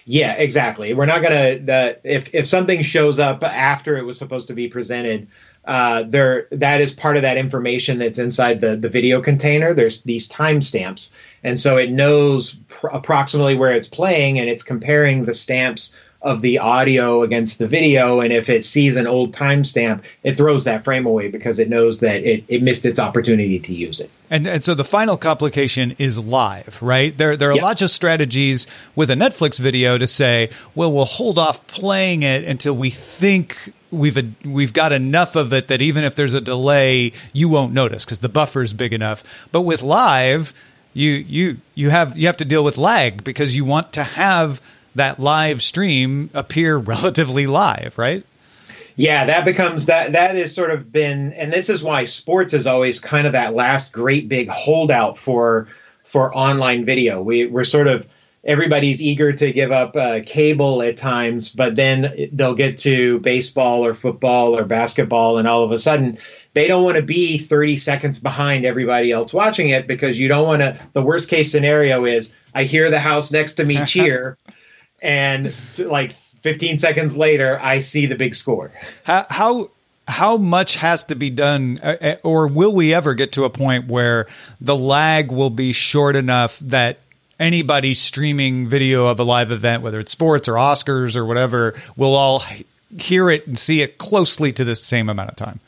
Yeah, 0.05 0.33
exactly. 0.33 0.95
We're 0.95 1.07
not 1.07 1.23
gonna 1.23 1.97
if 2.05 2.35
if 2.35 2.49
something 2.49 2.83
shows 2.83 3.19
up 3.19 3.43
after 3.43 3.97
it 3.99 4.03
was 4.03 4.19
supposed 4.19 4.49
to 4.49 4.55
be 4.55 4.69
presented, 4.69 5.29
uh, 5.65 6.03
there 6.05 6.49
that 6.51 6.81
is 6.81 6.93
part 6.93 7.17
of 7.17 7.23
that 7.23 7.37
information 7.37 7.99
that's 7.99 8.19
inside 8.19 8.61
the 8.61 8.77
the 8.77 8.89
video 8.89 9.21
container. 9.21 9.75
There's 9.75 10.03
these 10.03 10.29
timestamps, 10.29 11.11
and 11.45 11.59
so 11.59 11.77
it 11.77 11.91
knows 11.91 12.57
pr- 12.69 12.89
approximately 12.89 13.57
where 13.57 13.73
it's 13.73 13.89
playing, 13.89 14.39
and 14.39 14.49
it's 14.49 14.63
comparing 14.63 15.25
the 15.25 15.35
stamps 15.35 15.95
of 16.23 16.41
the 16.41 16.59
audio 16.59 17.23
against 17.23 17.59
the 17.59 17.67
video. 17.67 18.21
And 18.21 18.33
if 18.33 18.49
it 18.49 18.65
sees 18.65 18.97
an 18.97 19.07
old 19.07 19.35
timestamp, 19.35 20.03
it 20.23 20.37
throws 20.37 20.65
that 20.65 20.85
frame 20.85 21.05
away 21.05 21.29
because 21.29 21.59
it 21.59 21.69
knows 21.69 22.01
that 22.01 22.23
it, 22.23 22.45
it 22.49 22.63
missed 22.63 22.87
its 22.87 23.01
opportunity 23.01 23.59
to 23.59 23.75
use 23.75 24.01
it. 24.01 24.11
And, 24.31 24.47
and 24.47 24.63
so 24.63 24.75
the 24.75 24.85
final 24.85 25.17
complication 25.17 25.97
is 25.99 26.19
live, 26.19 26.79
right? 26.81 27.17
There, 27.17 27.37
there 27.37 27.51
are 27.51 27.55
yep. 27.55 27.63
lots 27.63 27.83
of 27.83 27.91
strategies 27.91 28.67
with 28.95 29.11
a 29.11 29.15
Netflix 29.15 29.59
video 29.59 29.99
to 29.99 30.07
say, 30.07 30.51
well, 30.75 30.93
we'll 30.93 31.05
hold 31.05 31.39
off 31.39 31.67
playing 31.67 32.23
it 32.23 32.45
until 32.45 32.77
we 32.77 32.91
think 32.91 33.73
we've 33.93 34.17
a, 34.17 34.25
we've 34.45 34.73
got 34.73 34.93
enough 34.93 35.37
of 35.37 35.53
it 35.53 35.69
that 35.69 35.83
even 35.83 36.03
if 36.03 36.15
there's 36.15 36.35
a 36.35 36.41
delay, 36.41 37.13
you 37.33 37.49
won't 37.49 37.73
notice 37.73 38.05
because 38.05 38.21
the 38.21 38.29
buffer 38.29 38.63
is 38.63 38.73
big 38.73 38.93
enough. 38.93 39.23
But 39.53 39.61
with 39.61 39.83
live, 39.83 40.53
you 40.95 41.11
you 41.11 41.59
you 41.75 41.91
have 41.91 42.17
you 42.17 42.27
have 42.27 42.39
to 42.39 42.45
deal 42.45 42.65
with 42.65 42.79
lag 42.79 43.23
because 43.23 43.57
you 43.57 43.65
want 43.65 43.93
to 43.95 44.03
have 44.03 44.61
that 44.95 45.21
live 45.21 45.63
stream 45.63 46.31
appear 46.35 46.77
relatively 46.79 47.47
live, 47.47 47.97
right? 47.97 48.25
Yeah, 48.97 49.27
that 49.27 49.45
becomes 49.45 49.87
that 49.87 50.13
that 50.13 50.35
has 50.37 50.55
sort 50.55 50.71
of 50.71 50.91
been 50.93 51.33
and 51.35 51.53
this 51.53 51.69
is 51.69 51.83
why 51.83 52.05
sports 52.05 52.53
is 52.53 52.67
always 52.67 52.99
kind 52.99 53.27
of 53.27 53.33
that 53.33 53.55
last 53.55 53.93
great 53.93 54.29
big 54.29 54.49
holdout 54.49 55.19
for 55.19 55.69
for 56.05 56.35
online 56.35 56.85
video. 56.85 57.23
We 57.23 57.47
we're 57.47 57.65
sort 57.65 57.87
of 57.87 58.07
everybody's 58.45 59.01
eager 59.01 59.33
to 59.33 59.53
give 59.53 59.71
up 59.71 59.97
uh, 59.97 60.21
cable 60.27 60.83
at 60.83 60.97
times, 60.97 61.49
but 61.49 61.77
then 61.77 62.29
they'll 62.33 62.55
get 62.55 62.79
to 62.79 63.21
baseball 63.21 63.85
or 63.85 63.95
football 63.95 64.57
or 64.57 64.65
basketball, 64.65 65.39
and 65.39 65.47
all 65.47 65.63
of 65.63 65.71
a 65.71 65.79
sudden 65.79 66.19
they 66.55 66.67
don't 66.67 66.85
want 66.85 66.97
to 66.97 67.03
be 67.03 67.39
30 67.39 67.77
seconds 67.77 68.19
behind 68.19 68.67
everybody 68.67 69.13
else 69.13 69.33
watching 69.33 69.71
it 69.71 69.87
because 69.87 70.19
you 70.19 70.29
don't 70.29 70.47
want 70.47 70.61
to. 70.61 70.79
The 70.93 71.03
worst 71.03 71.29
case 71.29 71.51
scenario 71.51 72.05
is 72.05 72.33
I 72.55 72.65
hear 72.65 72.91
the 72.91 73.01
house 73.01 73.31
next 73.31 73.55
to 73.55 73.65
me 73.65 73.85
cheer, 73.87 74.37
and 75.01 75.55
like 75.79 76.13
15 76.13 76.79
seconds 76.79 77.17
later, 77.17 77.59
I 77.63 77.79
see 77.79 78.07
the 78.07 78.17
big 78.17 78.35
score. 78.35 78.73
How 79.05 79.27
how, 79.31 79.71
how 80.09 80.37
much 80.37 80.77
has 80.77 81.05
to 81.05 81.15
be 81.15 81.31
done, 81.31 81.79
uh, 81.81 81.97
uh, 82.01 82.17
or 82.25 82.49
will 82.49 82.75
we 82.75 82.93
ever 82.93 83.15
get 83.15 83.33
to 83.33 83.45
a 83.45 83.51
point 83.51 83.87
where 83.87 84.27
the 84.61 84.77
lag 84.77 85.31
will 85.31 85.51
be 85.51 85.73
short 85.73 86.17
enough 86.17 86.59
that 86.59 86.99
anybody 87.43 87.93
streaming 87.93 88.69
video 88.69 89.07
of 89.07 89.21
a 89.21 89.25
live 89.25 89.51
event, 89.51 89.83
whether 89.83 90.01
it's 90.01 90.13
sports 90.13 90.49
or 90.49 90.55
Oscars 90.55 91.17
or 91.17 91.25
whatever, 91.25 91.75
will 91.97 92.15
all 92.15 92.43
hear 92.97 93.29
it 93.29 93.47
and 93.47 93.59
see 93.59 93.83
it 93.83 93.99
closely 93.99 94.53
to 94.53 94.65
the 94.65 94.77
same 94.77 95.09
amount 95.09 95.31
of 95.31 95.37
time? 95.37 95.61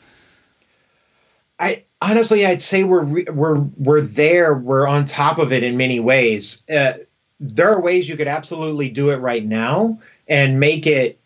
I 1.59 1.83
honestly, 2.01 2.45
I'd 2.45 2.61
say 2.61 2.83
we're 2.83 3.03
we're 3.31 3.59
we're 3.77 4.01
there. 4.01 4.53
We're 4.53 4.87
on 4.87 5.05
top 5.05 5.37
of 5.37 5.53
it 5.53 5.63
in 5.63 5.77
many 5.77 5.99
ways. 5.99 6.63
Uh, 6.69 6.93
there 7.39 7.69
are 7.69 7.79
ways 7.79 8.07
you 8.07 8.17
could 8.17 8.27
absolutely 8.27 8.89
do 8.89 9.09
it 9.09 9.17
right 9.17 9.45
now 9.45 9.99
and 10.27 10.59
make 10.59 10.87
it 10.87 11.19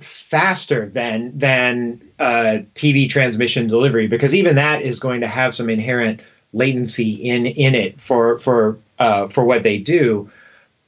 faster 0.00 0.88
than 0.88 1.38
than 1.38 2.00
uh, 2.18 2.58
TV 2.74 3.10
transmission 3.10 3.66
delivery 3.66 4.06
because 4.06 4.34
even 4.34 4.56
that 4.56 4.82
is 4.82 5.00
going 5.00 5.20
to 5.20 5.26
have 5.26 5.54
some 5.54 5.68
inherent 5.68 6.20
latency 6.52 7.14
in 7.14 7.46
in 7.46 7.74
it 7.74 8.00
for 8.00 8.38
for 8.38 8.78
uh, 8.98 9.28
for 9.28 9.44
what 9.44 9.62
they 9.62 9.78
do. 9.78 10.30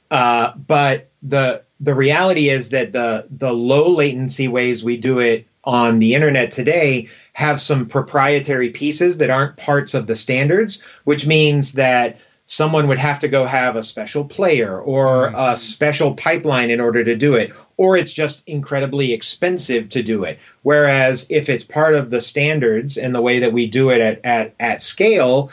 Uh, 0.09 0.53
but 0.55 1.09
the 1.23 1.63
the 1.79 1.95
reality 1.95 2.49
is 2.49 2.69
that 2.69 2.91
the 2.91 3.25
the 3.29 3.53
low 3.53 3.89
latency 3.89 4.47
ways 4.47 4.83
we 4.83 4.97
do 4.97 5.19
it 5.19 5.47
on 5.63 5.99
the 5.99 6.15
internet 6.15 6.51
today 6.51 7.07
have 7.33 7.61
some 7.61 7.85
proprietary 7.85 8.69
pieces 8.69 9.17
that 9.19 9.29
aren't 9.29 9.57
parts 9.57 9.93
of 9.93 10.07
the 10.07 10.15
standards, 10.15 10.81
which 11.05 11.25
means 11.25 11.73
that 11.73 12.17
someone 12.47 12.87
would 12.87 12.97
have 12.97 13.19
to 13.19 13.29
go 13.29 13.45
have 13.45 13.77
a 13.77 13.83
special 13.83 14.25
player 14.25 14.81
or 14.81 15.27
mm-hmm. 15.27 15.35
a 15.35 15.57
special 15.57 16.13
pipeline 16.15 16.69
in 16.69 16.81
order 16.81 17.03
to 17.03 17.15
do 17.15 17.35
it, 17.35 17.53
or 17.77 17.95
it's 17.95 18.11
just 18.11 18.43
incredibly 18.45 19.13
expensive 19.13 19.87
to 19.87 20.03
do 20.03 20.25
it. 20.25 20.37
Whereas 20.63 21.25
if 21.29 21.47
it's 21.47 21.63
part 21.63 21.95
of 21.95 22.09
the 22.09 22.19
standards 22.19 22.97
and 22.97 23.15
the 23.15 23.21
way 23.21 23.39
that 23.39 23.53
we 23.53 23.67
do 23.67 23.89
it 23.89 24.01
at, 24.01 24.25
at, 24.25 24.53
at 24.59 24.81
scale, 24.81 25.49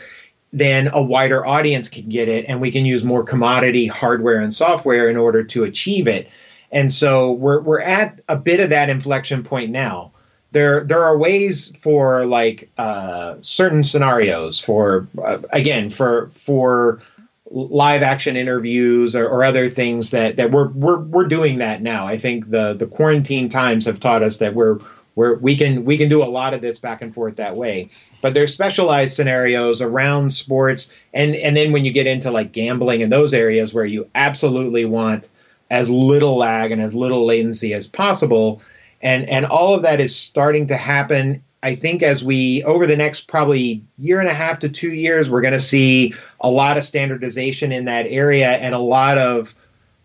then 0.53 0.89
a 0.93 1.03
wider 1.03 1.45
audience 1.45 1.89
can 1.89 2.09
get 2.09 2.29
it 2.29 2.47
and 2.49 2.61
we 2.61 2.71
can 2.71 2.87
use 2.87 3.05
more 3.05 3.23
commodity 3.23 3.87
hardware 3.87 4.41
and 4.41 4.55
software 4.55 5.09
in 5.09 5.17
order 5.17 5.45
to 5.45 5.65
achieve 5.65 6.09
it. 6.09 6.29
And 6.71 6.93
so 6.93 7.33
we're 7.33 7.61
we're 7.61 7.81
at 7.81 8.21
a 8.29 8.37
bit 8.37 8.61
of 8.61 8.71
that 8.71 8.91
inflection 8.91 9.43
point 9.43 9.71
now. 9.71 10.13
There 10.53 10.85
there 10.85 11.03
are 11.03 11.17
ways 11.17 11.73
for 11.81 12.25
like 12.25 12.71
uh, 12.79 13.37
certain 13.41 13.85
scenarios 13.85 14.61
for 14.61 15.07
uh, 15.23 15.39
again 15.51 15.91
for 15.91 16.31
for 16.33 17.03
live 17.51 18.03
action 18.03 18.37
interviews 18.37 19.17
or, 19.17 19.27
or, 19.27 19.43
other 19.43 19.71
things 19.71 20.11
that 20.11 20.37
that 20.37 20.51
we're 20.51 20.69
we're 20.69 21.01
we're 21.01 21.27
doing 21.27 21.59
that 21.59 21.81
now. 21.81 22.07
I 22.07 22.19
think 22.19 22.51
the 22.51 22.75
the 22.75 22.87
quarantine 22.87 23.49
times 23.49 23.87
have 23.87 24.01
taught 24.01 24.23
us 24.23 24.39
that 24.39 24.55
we're 24.55 24.79
we're 25.19 25.35
we 25.35 25.57
can 25.57 25.85
we 25.85 25.99
can 25.99 26.09
do 26.09 26.23
a 26.23 26.31
lot 26.31 26.55
of 26.55 26.61
this 26.61 26.79
back 26.79 27.03
and 27.03 27.13
forth 27.13 27.35
that 27.37 27.57
way. 27.57 27.91
But 28.23 28.35
there's 28.35 28.53
specialized 28.53 29.15
scenarios 29.15 29.83
around 29.83 30.33
sports 30.33 30.93
and 31.13 31.35
and 31.35 31.57
then 31.57 31.73
when 31.73 31.85
you 31.85 31.91
get 31.91 32.07
into 32.07 32.31
like 32.31 32.53
gambling 32.53 33.03
and 33.03 33.13
those 33.13 33.35
areas 33.35 33.75
where 33.75 33.85
you 33.85 34.09
absolutely 34.15 34.85
want 34.85 35.29
as 35.71 35.91
little 35.91 36.37
lag 36.37 36.71
and 36.71 36.81
as 36.81 36.95
little 36.95 37.27
latency 37.27 37.75
as 37.75 37.89
possible. 37.89 38.63
And 39.03 39.29
and 39.29 39.45
all 39.45 39.75
of 39.75 39.83
that 39.83 39.99
is 39.99 40.15
starting 40.15 40.69
to 40.69 40.77
happen. 40.77 41.43
I 41.65 41.75
think 41.75 42.05
as 42.05 42.23
we 42.23 42.63
over 42.63 42.87
the 42.87 42.97
next 42.97 43.27
probably 43.27 43.83
year 43.97 44.21
and 44.21 44.29
a 44.29 44.35
half 44.35 44.61
to 44.61 44.69
two 44.69 44.93
years, 44.93 45.29
we're 45.29 45.41
going 45.41 45.53
to 45.53 45.59
see 45.59 46.15
a 46.41 46.49
lot 46.49 46.77
of 46.77 46.85
standardization 46.85 47.73
in 47.73 47.87
that 47.87 48.07
area 48.09 48.51
and 48.51 48.73
a 48.73 48.79
lot 48.79 49.19
of 49.19 49.57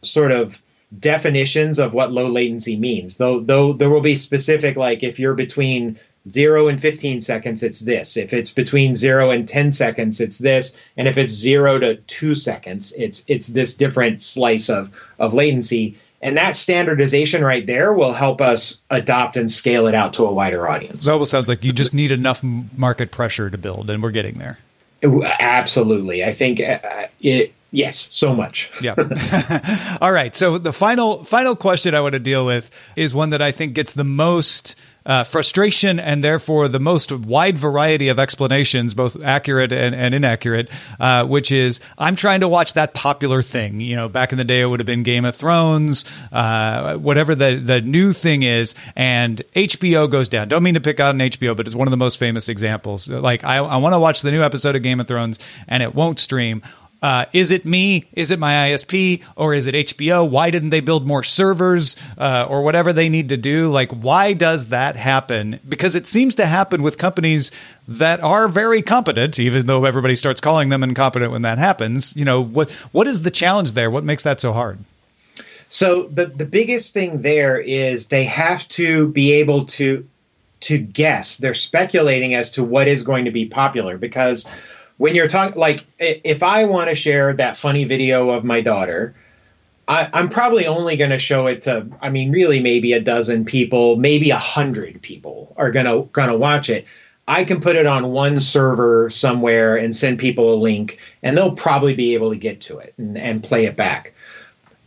sort 0.01 0.31
of 0.31 0.59
definitions 0.99 1.79
of 1.79 1.93
what 1.93 2.11
low 2.11 2.27
latency 2.27 2.75
means. 2.75 3.17
Though 3.17 3.39
though 3.39 3.73
there 3.73 3.89
will 3.89 4.01
be 4.01 4.15
specific 4.15 4.75
like 4.75 5.03
if 5.03 5.19
you're 5.19 5.33
between 5.33 5.99
0 6.27 6.69
and 6.69 6.81
15 6.81 7.21
seconds, 7.21 7.63
it's 7.63 7.81
this. 7.81 8.15
If 8.15 8.33
it's 8.33 8.51
between 8.51 8.95
0 8.95 9.31
and 9.31 9.47
10 9.47 9.71
seconds, 9.71 10.21
it's 10.21 10.37
this. 10.37 10.73
And 10.95 11.07
if 11.07 11.17
it's 11.17 11.33
0 11.33 11.79
to 11.79 11.95
2 11.95 12.35
seconds, 12.35 12.93
it's 12.97 13.25
it's 13.27 13.47
this 13.47 13.73
different 13.73 14.21
slice 14.21 14.69
of, 14.69 14.91
of 15.19 15.33
latency. 15.33 15.99
And 16.21 16.37
that 16.37 16.55
standardization 16.55 17.43
right 17.43 17.65
there 17.67 17.93
will 17.93 18.13
help 18.13 18.39
us 18.39 18.77
adopt 18.89 19.35
and 19.35 19.51
scale 19.51 19.87
it 19.87 19.95
out 19.95 20.13
to 20.13 20.25
a 20.25 20.33
wider 20.33 20.69
audience. 20.69 21.03
That 21.03 21.11
almost 21.11 21.31
sounds 21.31 21.49
like 21.49 21.65
you 21.65 21.73
just 21.73 21.93
need 21.93 22.13
enough 22.13 22.41
market 22.41 23.11
pressure 23.11 23.49
to 23.49 23.57
build, 23.57 23.89
and 23.89 24.01
we're 24.01 24.11
getting 24.11 24.35
there. 24.35 24.57
Absolutely. 25.03 26.23
I 26.23 26.31
think 26.31 26.61
uh, 26.61 27.07
it, 27.19 27.53
Yes, 27.73 28.07
so 28.11 28.35
much. 28.35 28.69
yeah. 28.81 28.93
All 30.01 30.11
right. 30.11 30.35
So 30.35 30.59
the 30.59 30.71
final 30.71 31.25
final 31.25 31.55
question 31.55 31.95
I 31.95 32.01
want 32.01 32.13
to 32.13 32.19
deal 32.19 32.45
with 32.45 32.69
is 32.95 33.15
one 33.15 33.31
that 33.31 33.41
I 33.41 33.51
think 33.51 33.73
gets 33.73 33.93
the 33.93 34.03
most 34.03 34.75
uh, 35.05 35.23
frustration 35.23 35.99
and 35.99 36.23
therefore 36.23 36.67
the 36.67 36.79
most 36.79 37.11
wide 37.11 37.57
variety 37.57 38.09
of 38.09 38.19
explanations, 38.19 38.93
both 38.93 39.21
accurate 39.23 39.73
and, 39.73 39.95
and 39.95 40.13
inaccurate, 40.13 40.69
uh, 40.99 41.25
which 41.25 41.51
is 41.51 41.79
I'm 41.97 42.15
trying 42.15 42.41
to 42.41 42.47
watch 42.47 42.73
that 42.75 42.93
popular 42.93 43.41
thing. 43.41 43.79
You 43.79 43.95
know, 43.95 44.07
back 44.07 44.31
in 44.31 44.37
the 44.37 44.45
day, 44.45 44.61
it 44.61 44.65
would 44.65 44.79
have 44.79 44.87
been 44.87 45.01
Game 45.01 45.25
of 45.25 45.35
Thrones, 45.35 46.05
uh, 46.31 46.97
whatever 46.97 47.35
the, 47.35 47.55
the 47.55 47.81
new 47.81 48.13
thing 48.13 48.43
is, 48.43 48.75
and 48.95 49.41
HBO 49.55 50.09
goes 50.09 50.29
down. 50.29 50.47
Don't 50.47 50.63
mean 50.63 50.75
to 50.75 50.81
pick 50.81 50.99
out 50.99 51.15
an 51.15 51.19
HBO, 51.21 51.57
but 51.57 51.65
it's 51.65 51.75
one 51.75 51.87
of 51.87 51.91
the 51.91 51.97
most 51.97 52.17
famous 52.17 52.49
examples. 52.49 53.09
Like, 53.09 53.43
I, 53.43 53.57
I 53.57 53.77
want 53.77 53.93
to 53.93 53.99
watch 53.99 54.21
the 54.21 54.31
new 54.31 54.43
episode 54.43 54.75
of 54.75 54.83
Game 54.83 54.99
of 54.99 55.07
Thrones, 55.07 55.39
and 55.67 55.81
it 55.81 55.95
won't 55.95 56.19
stream 56.19 56.61
uh, 57.03 57.25
is 57.33 57.51
it 57.51 57.65
me? 57.65 58.05
Is 58.13 58.31
it 58.31 58.39
my 58.39 58.69
ISP? 58.69 59.21
Or 59.35 59.53
is 59.53 59.67
it 59.67 59.75
HBO? 59.75 60.27
Why 60.27 60.49
didn't 60.51 60.69
they 60.69 60.79
build 60.79 61.05
more 61.05 61.21
servers 61.21 61.97
uh, 62.17 62.47
or 62.49 62.61
whatever 62.61 62.93
they 62.93 63.09
need 63.09 63.29
to 63.29 63.37
do? 63.37 63.69
Like, 63.69 63.91
why 63.91 64.31
does 64.31 64.67
that 64.67 64.95
happen? 64.95 65.59
Because 65.67 65.95
it 65.95 66.07
seems 66.07 66.35
to 66.35 66.45
happen 66.45 66.81
with 66.81 66.97
companies 66.97 67.51
that 67.89 68.21
are 68.21 68.47
very 68.47 68.81
competent, 68.81 69.37
even 69.37 69.65
though 69.65 69.83
everybody 69.83 70.15
starts 70.15 70.39
calling 70.39 70.69
them 70.69 70.81
incompetent 70.81 71.33
when 71.33 71.41
that 71.41 71.57
happens. 71.57 72.15
You 72.15 72.23
know, 72.23 72.41
what 72.41 72.71
what 72.93 73.05
is 73.05 73.21
the 73.21 73.31
challenge 73.31 73.73
there? 73.73 73.91
What 73.91 74.05
makes 74.05 74.23
that 74.23 74.39
so 74.39 74.53
hard? 74.53 74.79
So 75.67 76.03
the 76.03 76.27
the 76.27 76.45
biggest 76.45 76.93
thing 76.93 77.21
there 77.21 77.59
is 77.59 78.07
they 78.07 78.23
have 78.23 78.65
to 78.69 79.09
be 79.09 79.33
able 79.33 79.65
to 79.65 80.07
to 80.61 80.77
guess. 80.77 81.35
They're 81.35 81.53
speculating 81.53 82.33
as 82.33 82.51
to 82.51 82.63
what 82.63 82.87
is 82.87 83.03
going 83.03 83.25
to 83.25 83.31
be 83.31 83.45
popular 83.45 83.97
because 83.97 84.47
when 85.03 85.15
you're 85.15 85.27
talking 85.27 85.59
like 85.59 85.83
if 85.99 86.41
I 86.43 86.63
want 86.63 86.89
to 86.89 86.95
share 86.95 87.33
that 87.33 87.57
funny 87.57 87.83
video 87.83 88.29
of 88.29 88.45
my 88.45 88.61
daughter, 88.61 89.13
I, 89.85 90.07
am 90.17 90.29
probably 90.29 90.65
only 90.65 90.95
going 90.95 91.09
to 91.09 91.19
show 91.19 91.47
it 91.47 91.63
to 91.63 91.85
I 92.01 92.07
mean 92.07 92.31
really 92.31 92.61
maybe 92.61 92.93
a 92.93 93.01
dozen 93.01 93.43
people, 93.43 93.97
maybe 93.97 94.29
a 94.29 94.37
hundred 94.37 95.01
people 95.01 95.53
are 95.57 95.71
gonna 95.71 96.03
gonna 96.03 96.37
watch 96.37 96.69
it. 96.69 96.85
I 97.27 97.43
can 97.43 97.59
put 97.59 97.75
it 97.75 97.85
on 97.85 98.13
one 98.13 98.39
server 98.39 99.09
somewhere 99.09 99.75
and 99.75 99.93
send 99.93 100.19
people 100.19 100.53
a 100.53 100.55
link, 100.55 100.99
and 101.21 101.35
they'll 101.35 101.53
probably 101.53 101.95
be 101.95 102.13
able 102.13 102.29
to 102.29 102.37
get 102.37 102.61
to 102.61 102.77
it 102.77 102.93
and, 102.97 103.17
and 103.17 103.43
play 103.43 103.65
it 103.65 103.75
back. 103.75 104.13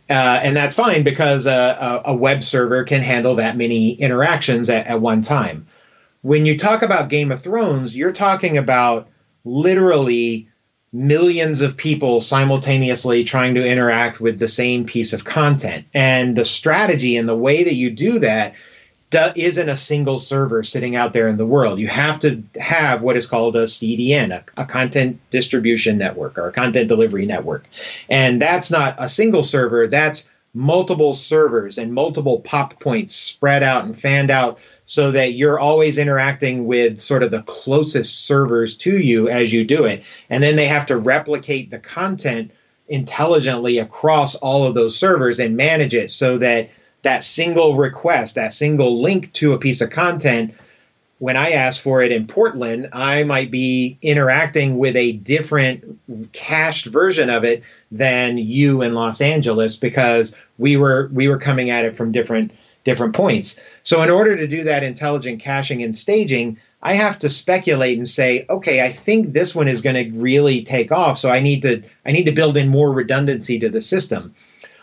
Uh, 0.09 0.39
and 0.41 0.57
that's 0.57 0.73
fine 0.73 1.03
because 1.03 1.45
a, 1.45 2.01
a, 2.05 2.15
web 2.15 2.43
server 2.43 2.83
can 2.85 3.03
handle 3.03 3.35
that 3.35 3.55
many 3.55 3.91
interactions 3.91 4.67
at, 4.67 4.87
at 4.87 4.99
one 4.99 5.21
time. 5.21 5.67
When 6.23 6.47
you 6.47 6.57
talk 6.57 6.81
about 6.81 7.09
Game 7.09 7.31
of 7.31 7.43
Thrones, 7.43 7.95
you're 7.95 8.13
talking 8.13 8.57
about 8.57 9.09
literally 9.47 10.49
millions 10.93 11.61
of 11.61 11.77
people 11.77 12.21
simultaneously 12.21 13.23
trying 13.23 13.55
to 13.55 13.65
interact 13.65 14.19
with 14.19 14.39
the 14.39 14.47
same 14.47 14.85
piece 14.85 15.13
of 15.13 15.23
content. 15.23 15.85
And 15.93 16.35
the 16.35 16.45
strategy 16.45 17.17
and 17.17 17.27
the 17.27 17.35
way 17.35 17.63
that 17.63 17.73
you 17.73 17.89
do 17.89 18.19
that 18.19 18.55
isn't 19.11 19.69
a 19.69 19.77
single 19.77 20.19
server 20.19 20.63
sitting 20.63 20.95
out 20.95 21.13
there 21.13 21.27
in 21.27 21.37
the 21.37 21.45
world. 21.45 21.79
You 21.79 21.87
have 21.87 22.19
to 22.21 22.43
have 22.59 23.01
what 23.01 23.15
is 23.15 23.27
called 23.27 23.55
a 23.55 23.63
CDN, 23.63 24.31
a, 24.31 24.61
a, 24.61 24.65
content 24.65 25.19
distribution 25.31 25.97
network 25.97 26.37
or 26.37 26.47
a 26.47 26.51
content 26.51 26.89
delivery 26.89 27.25
network. 27.25 27.65
And 28.09 28.41
that's 28.41 28.69
not 28.69 28.95
a 28.97 29.07
single 29.07 29.43
server, 29.43 29.87
that's 29.87 30.27
multiple 30.53 31.15
servers 31.15 31.77
and 31.77 31.93
multiple 31.93 32.39
pop 32.39 32.79
points 32.79 33.15
spread 33.15 33.63
out 33.63 33.85
and 33.85 33.97
fanned 33.97 34.31
out 34.31 34.59
so 34.87 35.11
that 35.11 35.33
you're 35.33 35.59
always 35.59 35.97
interacting 35.97 36.65
with 36.65 37.01
sort 37.01 37.21
of 37.21 37.29
the 37.29 37.43
closest 37.43 38.25
servers 38.25 38.75
to 38.77 38.97
you 38.97 39.27
as 39.27 39.51
you 39.51 39.65
do 39.65 39.83
it. 39.83 40.01
And 40.29 40.41
then 40.41 40.55
they 40.55 40.67
have 40.67 40.85
to 40.87 40.97
replicate 40.97 41.69
the 41.69 41.77
content 41.77 42.51
intelligently 42.87 43.79
across 43.79 44.35
all 44.35 44.65
of 44.65 44.75
those 44.75 44.97
servers 44.97 45.39
and 45.39 45.57
manage 45.57 45.93
it 45.93 46.09
so 46.09 46.37
that 46.37 46.69
that 47.03 47.25
single 47.25 47.75
request, 47.75 48.35
that 48.35 48.53
single 48.53 49.01
link 49.01 49.33
to 49.33 49.51
a 49.51 49.59
piece 49.59 49.81
of 49.81 49.89
content, 49.89 50.55
when 51.19 51.35
I 51.35 51.51
ask 51.51 51.81
for 51.81 52.01
it 52.01 52.13
in 52.13 52.25
Portland, 52.25 52.89
I 52.93 53.23
might 53.23 53.51
be 53.51 53.97
interacting 54.01 54.77
with 54.77 54.95
a 54.95 55.13
different 55.13 55.99
cached 56.31 56.85
version 56.85 57.29
of 57.29 57.43
it 57.43 57.63
than 57.91 58.37
you 58.37 58.83
in 58.83 58.93
Los 58.93 59.19
Angeles 59.19 59.75
because 59.75 60.33
we 60.57 60.77
were 60.77 61.09
we 61.11 61.27
were 61.27 61.39
coming 61.39 61.71
at 61.71 61.83
it 61.83 61.97
from 61.97 62.13
different 62.13 62.51
different 62.87 63.13
points. 63.13 63.59
So 63.83 64.01
in 64.01 64.09
order 64.09 64.37
to 64.37 64.47
do 64.47 64.63
that 64.63 64.81
intelligent 64.81 65.41
caching 65.41 65.83
and 65.83 65.95
staging, 65.95 66.57
I 66.81 66.93
have 66.93 67.19
to 67.19 67.29
speculate 67.29 67.97
and 67.97 68.07
say, 68.07 68.45
okay, 68.49 68.81
I 68.81 68.93
think 68.93 69.33
this 69.33 69.53
one 69.53 69.67
is 69.67 69.81
going 69.81 69.97
to 69.97 70.17
really 70.17 70.63
take 70.63 70.91
off, 70.91 71.19
so 71.19 71.29
I 71.29 71.41
need 71.41 71.63
to 71.63 71.83
I 72.05 72.13
need 72.13 72.23
to 72.27 72.31
build 72.31 72.55
in 72.55 72.69
more 72.69 72.91
redundancy 72.91 73.59
to 73.59 73.69
the 73.69 73.81
system. 73.81 74.33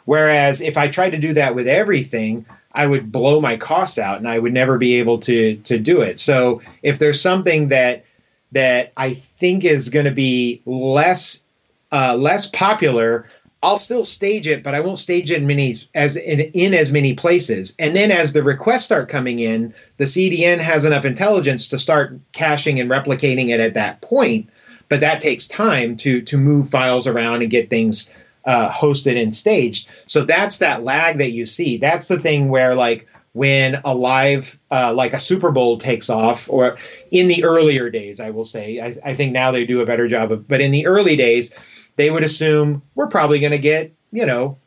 Whereas 0.04 0.60
if 0.60 0.76
I 0.76 0.88
tried 0.88 1.10
to 1.10 1.18
do 1.18 1.32
that 1.32 1.54
with 1.54 1.66
everything, 1.66 2.44
I 2.72 2.86
would 2.86 3.10
blow 3.10 3.40
my 3.40 3.56
costs 3.56 3.98
out 3.98 4.18
and 4.18 4.28
I 4.28 4.38
would 4.38 4.52
never 4.52 4.76
be 4.76 4.96
able 4.96 5.18
to 5.20 5.56
to 5.56 5.78
do 5.78 6.02
it. 6.02 6.18
So 6.18 6.60
if 6.82 6.98
there's 6.98 7.22
something 7.22 7.68
that 7.68 8.04
that 8.52 8.92
I 8.98 9.14
think 9.14 9.64
is 9.64 9.88
going 9.88 10.04
to 10.04 10.12
be 10.12 10.60
less 10.66 11.42
uh, 11.90 12.16
less 12.16 12.46
popular, 12.46 13.30
I'll 13.64 13.78
still 13.78 14.04
stage 14.04 14.46
it, 14.46 14.62
but 14.62 14.74
I 14.74 14.80
won't 14.80 14.98
stage 14.98 15.30
it 15.30 15.38
in 15.38 15.46
many 15.46 15.74
as 15.94 16.16
in, 16.16 16.40
in 16.40 16.74
as 16.74 16.92
many 16.92 17.14
places. 17.14 17.74
And 17.78 17.96
then 17.96 18.10
as 18.10 18.34
the 18.34 18.42
requests 18.42 18.84
start 18.84 19.08
coming 19.08 19.40
in, 19.40 19.72
the 19.96 20.04
CDN 20.04 20.58
has 20.58 20.84
enough 20.84 21.06
intelligence 21.06 21.68
to 21.68 21.78
start 21.78 22.20
caching 22.32 22.78
and 22.78 22.90
replicating 22.90 23.48
it 23.48 23.60
at 23.60 23.74
that 23.74 24.02
point. 24.02 24.50
But 24.90 25.00
that 25.00 25.20
takes 25.20 25.46
time 25.46 25.96
to 25.98 26.20
to 26.22 26.36
move 26.36 26.68
files 26.68 27.06
around 27.06 27.40
and 27.40 27.50
get 27.50 27.70
things 27.70 28.10
uh, 28.44 28.70
hosted 28.70 29.20
and 29.20 29.34
staged. 29.34 29.88
So 30.06 30.26
that's 30.26 30.58
that 30.58 30.84
lag 30.84 31.18
that 31.18 31.30
you 31.30 31.46
see. 31.46 31.78
That's 31.78 32.08
the 32.08 32.20
thing 32.20 32.50
where 32.50 32.74
like 32.74 33.08
when 33.32 33.80
a 33.84 33.94
live 33.94 34.58
uh, 34.70 34.92
like 34.92 35.14
a 35.14 35.20
Super 35.20 35.50
Bowl 35.50 35.78
takes 35.78 36.10
off, 36.10 36.50
or 36.50 36.76
in 37.10 37.28
the 37.28 37.44
earlier 37.44 37.88
days, 37.88 38.20
I 38.20 38.30
will 38.30 38.44
say, 38.44 38.78
I, 38.80 38.94
I 39.10 39.14
think 39.14 39.32
now 39.32 39.50
they 39.50 39.64
do 39.64 39.80
a 39.80 39.86
better 39.86 40.06
job 40.06 40.30
of, 40.32 40.46
but 40.46 40.60
in 40.60 40.70
the 40.70 40.86
early 40.86 41.16
days 41.16 41.52
they 41.96 42.10
would 42.10 42.24
assume 42.24 42.82
we're 42.94 43.06
probably 43.06 43.40
going 43.40 43.52
to 43.52 43.58
get, 43.58 43.92
you 44.12 44.26
know, 44.26 44.58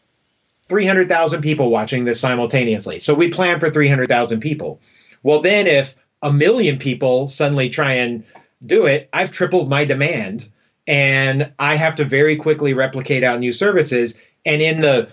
300,000 0.69 1.41
people 1.41 1.69
watching 1.69 2.05
this 2.05 2.19
simultaneously. 2.19 2.99
So 2.99 3.13
we 3.13 3.29
plan 3.29 3.59
for 3.59 3.69
300,000 3.69 4.39
people. 4.39 4.81
Well, 5.23 5.41
then 5.41 5.67
if 5.67 5.95
a 6.21 6.31
million 6.31 6.77
people 6.77 7.27
suddenly 7.27 7.69
try 7.69 7.93
and 7.93 8.23
do 8.65 8.85
it, 8.85 9.09
I've 9.13 9.31
tripled 9.31 9.69
my 9.69 9.85
demand 9.85 10.49
and 10.87 11.51
I 11.59 11.75
have 11.75 11.95
to 11.95 12.05
very 12.05 12.37
quickly 12.37 12.73
replicate 12.73 13.23
out 13.23 13.39
new 13.39 13.53
services. 13.53 14.15
And 14.45 14.61
in 14.61 14.81
the 14.81 15.09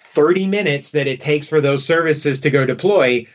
30 0.00 0.46
minutes 0.46 0.92
that 0.92 1.06
it 1.06 1.20
takes 1.20 1.48
for 1.48 1.60
those 1.60 1.84
services 1.84 2.40
to 2.40 2.50
go 2.50 2.64
deploy, 2.64 3.26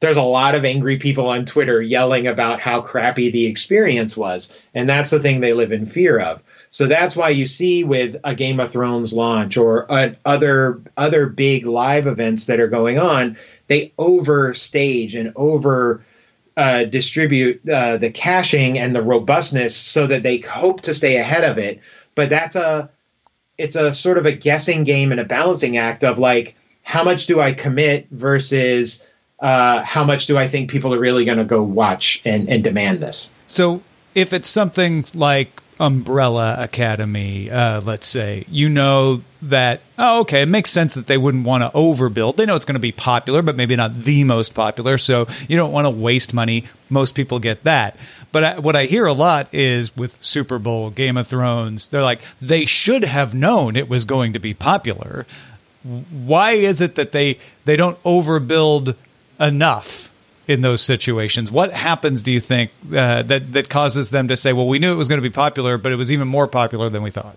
there's 0.00 0.16
a 0.16 0.22
lot 0.22 0.54
of 0.54 0.64
angry 0.64 0.98
people 0.98 1.26
on 1.26 1.44
Twitter 1.44 1.80
yelling 1.80 2.26
about 2.26 2.60
how 2.60 2.80
crappy 2.80 3.30
the 3.30 3.46
experience 3.46 4.16
was. 4.16 4.50
And 4.74 4.88
that's 4.88 5.10
the 5.10 5.20
thing 5.20 5.40
they 5.40 5.52
live 5.52 5.72
in 5.72 5.86
fear 5.86 6.18
of. 6.18 6.42
So 6.70 6.86
that's 6.86 7.16
why 7.16 7.30
you 7.30 7.46
see 7.46 7.82
with 7.82 8.16
a 8.22 8.34
Game 8.34 8.60
of 8.60 8.70
Thrones 8.70 9.12
launch 9.12 9.56
or 9.56 9.86
other 10.24 10.80
other 10.96 11.26
big 11.26 11.66
live 11.66 12.06
events 12.06 12.46
that 12.46 12.60
are 12.60 12.68
going 12.68 12.98
on, 12.98 13.36
they 13.66 13.92
overstage 13.98 15.18
and 15.18 15.32
over 15.34 16.04
uh, 16.56 16.84
distribute 16.84 17.68
uh, 17.68 17.96
the 17.96 18.10
caching 18.10 18.78
and 18.78 18.94
the 18.94 19.02
robustness 19.02 19.74
so 19.74 20.06
that 20.06 20.22
they 20.22 20.38
hope 20.38 20.82
to 20.82 20.94
stay 20.94 21.16
ahead 21.16 21.42
of 21.42 21.58
it. 21.58 21.80
But 22.14 22.30
that's 22.30 22.54
a 22.54 22.90
it's 23.58 23.76
a 23.76 23.92
sort 23.92 24.18
of 24.18 24.26
a 24.26 24.32
guessing 24.32 24.84
game 24.84 25.10
and 25.10 25.20
a 25.20 25.24
balancing 25.24 25.76
act 25.76 26.04
of 26.04 26.18
like 26.18 26.54
how 26.82 27.02
much 27.04 27.26
do 27.26 27.40
I 27.40 27.52
commit 27.52 28.08
versus 28.10 29.02
uh, 29.40 29.82
how 29.82 30.04
much 30.04 30.26
do 30.26 30.36
I 30.38 30.48
think 30.48 30.70
people 30.70 30.94
are 30.94 30.98
really 30.98 31.24
going 31.24 31.38
to 31.38 31.44
go 31.44 31.62
watch 31.62 32.20
and, 32.24 32.48
and 32.48 32.62
demand 32.62 33.00
this? 33.00 33.30
So 33.46 33.82
if 34.14 34.32
it's 34.32 34.48
something 34.48 35.04
like 35.14 35.62
Umbrella 35.80 36.56
Academy, 36.58 37.50
uh, 37.50 37.80
let's 37.80 38.06
say, 38.06 38.44
you 38.50 38.68
know 38.68 39.22
that, 39.40 39.80
oh, 39.96 40.20
okay, 40.20 40.42
it 40.42 40.46
makes 40.46 40.68
sense 40.70 40.92
that 40.92 41.06
they 41.06 41.16
wouldn't 41.16 41.46
want 41.46 41.64
to 41.64 41.70
overbuild. 41.70 42.36
They 42.36 42.44
know 42.44 42.54
it's 42.54 42.66
going 42.66 42.74
to 42.74 42.80
be 42.80 42.92
popular, 42.92 43.40
but 43.40 43.56
maybe 43.56 43.74
not 43.76 44.02
the 44.02 44.22
most 44.24 44.54
popular. 44.54 44.98
So 44.98 45.26
you 45.48 45.56
don't 45.56 45.72
want 45.72 45.86
to 45.86 45.90
waste 45.90 46.34
money. 46.34 46.64
Most 46.90 47.14
people 47.14 47.38
get 47.38 47.64
that. 47.64 47.96
But 48.30 48.44
I, 48.44 48.58
what 48.58 48.76
I 48.76 48.84
hear 48.84 49.06
a 49.06 49.14
lot 49.14 49.48
is 49.52 49.96
with 49.96 50.22
Super 50.22 50.58
Bowl, 50.58 50.90
Game 50.90 51.16
of 51.16 51.26
Thrones, 51.26 51.88
they're 51.88 52.02
like, 52.02 52.20
they 52.42 52.66
should 52.66 53.04
have 53.04 53.34
known 53.34 53.74
it 53.74 53.88
was 53.88 54.04
going 54.04 54.34
to 54.34 54.38
be 54.38 54.52
popular. 54.52 55.26
Why 55.82 56.52
is 56.52 56.82
it 56.82 56.96
that 56.96 57.12
they, 57.12 57.38
they 57.64 57.76
don't 57.76 58.00
overbuild 58.02 58.96
enough? 59.40 60.09
In 60.50 60.62
those 60.62 60.82
situations? 60.82 61.50
What 61.52 61.72
happens, 61.72 62.24
do 62.24 62.32
you 62.32 62.40
think, 62.40 62.72
uh, 62.92 63.22
that 63.22 63.52
that 63.52 63.68
causes 63.68 64.10
them 64.10 64.26
to 64.28 64.36
say, 64.36 64.52
"Well, 64.52 64.66
we 64.66 64.80
knew 64.80 64.92
it 64.92 64.96
was 64.96 65.08
going 65.08 65.22
to 65.22 65.28
be 65.28 65.32
popular, 65.32 65.78
but 65.78 65.92
it 65.92 65.96
was 65.96 66.10
even 66.10 66.26
more 66.26 66.48
popular 66.48 66.88
than 66.90 67.04
we 67.04 67.10
thought"? 67.10 67.36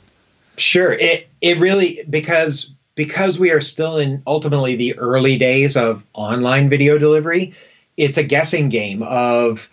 Sure, 0.57 0.91
it 0.91 1.27
it 1.39 1.59
really 1.59 2.03
because 2.09 2.71
because 2.95 3.37
we 3.37 3.51
are 3.51 3.61
still 3.61 3.97
in 3.97 4.23
ultimately 4.25 4.75
the 4.75 4.97
early 4.97 5.37
days 5.37 5.77
of 5.77 6.03
online 6.13 6.69
video 6.69 6.97
delivery. 6.97 7.53
It's 7.97 8.17
a 8.17 8.23
guessing 8.23 8.69
game 8.69 9.03
of, 9.03 9.69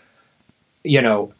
you 0.84 1.00
know, 1.00 1.32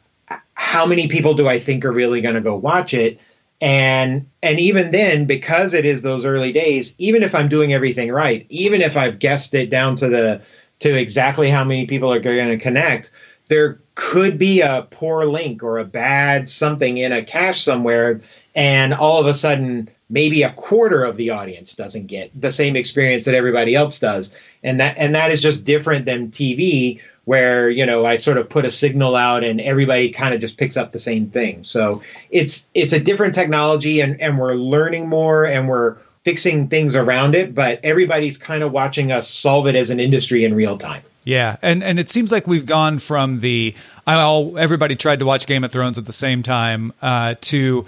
how 0.54 0.86
many 0.86 1.08
people 1.08 1.34
do 1.34 1.46
I 1.46 1.58
think 1.58 1.84
are 1.84 1.92
really 1.92 2.22
going 2.22 2.34
to 2.34 2.40
go 2.40 2.56
watch 2.56 2.94
it, 2.94 3.20
and 3.60 4.26
and 4.42 4.58
even 4.58 4.90
then 4.90 5.26
because 5.26 5.74
it 5.74 5.84
is 5.84 6.00
those 6.00 6.24
early 6.24 6.50
days 6.50 6.94
even 6.96 7.22
if 7.22 7.34
i'm 7.34 7.48
doing 7.50 7.74
everything 7.74 8.10
right 8.10 8.46
even 8.48 8.80
if 8.80 8.96
i've 8.96 9.18
guessed 9.18 9.54
it 9.54 9.68
down 9.68 9.96
to 9.96 10.08
the 10.08 10.40
to 10.80 10.96
exactly 10.96 11.48
how 11.48 11.64
many 11.64 11.86
people 11.86 12.12
are 12.12 12.20
going 12.20 12.48
to 12.48 12.58
connect, 12.58 13.10
there 13.48 13.80
could 13.94 14.38
be 14.38 14.60
a 14.60 14.86
poor 14.90 15.24
link 15.24 15.62
or 15.62 15.78
a 15.78 15.84
bad 15.84 16.48
something 16.48 16.98
in 16.98 17.12
a 17.12 17.24
cache 17.24 17.62
somewhere, 17.62 18.20
and 18.54 18.94
all 18.94 19.20
of 19.20 19.26
a 19.26 19.34
sudden, 19.34 19.88
maybe 20.08 20.42
a 20.42 20.52
quarter 20.52 21.04
of 21.04 21.16
the 21.16 21.30
audience 21.30 21.74
doesn't 21.74 22.06
get 22.06 22.30
the 22.40 22.50
same 22.50 22.76
experience 22.76 23.24
that 23.24 23.34
everybody 23.34 23.74
else 23.74 24.00
does, 24.00 24.34
and 24.62 24.80
that 24.80 24.96
and 24.98 25.14
that 25.14 25.30
is 25.30 25.42
just 25.42 25.64
different 25.64 26.04
than 26.04 26.30
TV, 26.30 27.00
where 27.24 27.68
you 27.68 27.84
know 27.84 28.06
I 28.06 28.16
sort 28.16 28.38
of 28.38 28.48
put 28.48 28.64
a 28.64 28.70
signal 28.70 29.16
out 29.16 29.44
and 29.44 29.60
everybody 29.60 30.10
kind 30.10 30.32
of 30.32 30.40
just 30.40 30.56
picks 30.56 30.76
up 30.76 30.92
the 30.92 30.98
same 30.98 31.28
thing. 31.28 31.64
So 31.64 32.02
it's 32.30 32.68
it's 32.74 32.92
a 32.92 33.00
different 33.00 33.34
technology, 33.34 34.00
and 34.00 34.20
and 34.20 34.38
we're 34.38 34.54
learning 34.54 35.08
more, 35.08 35.44
and 35.44 35.68
we're 35.68 35.98
fixing 36.24 36.68
things 36.68 36.96
around 36.96 37.34
it, 37.34 37.54
but 37.54 37.80
everybody's 37.82 38.36
kind 38.38 38.62
of 38.62 38.72
watching 38.72 39.10
us 39.10 39.28
solve 39.28 39.66
it 39.66 39.74
as 39.74 39.90
an 39.90 40.00
industry 40.00 40.44
in 40.44 40.54
real 40.54 40.78
time. 40.78 41.02
Yeah, 41.24 41.56
and 41.62 41.82
and 41.82 42.00
it 42.00 42.08
seems 42.08 42.32
like 42.32 42.46
we've 42.46 42.66
gone 42.66 42.98
from 42.98 43.40
the 43.40 43.74
all 44.06 44.58
everybody 44.58 44.96
tried 44.96 45.18
to 45.18 45.26
watch 45.26 45.46
Game 45.46 45.64
of 45.64 45.70
Thrones 45.70 45.98
at 45.98 46.06
the 46.06 46.12
same 46.12 46.42
time 46.42 46.92
uh, 47.02 47.34
to 47.42 47.84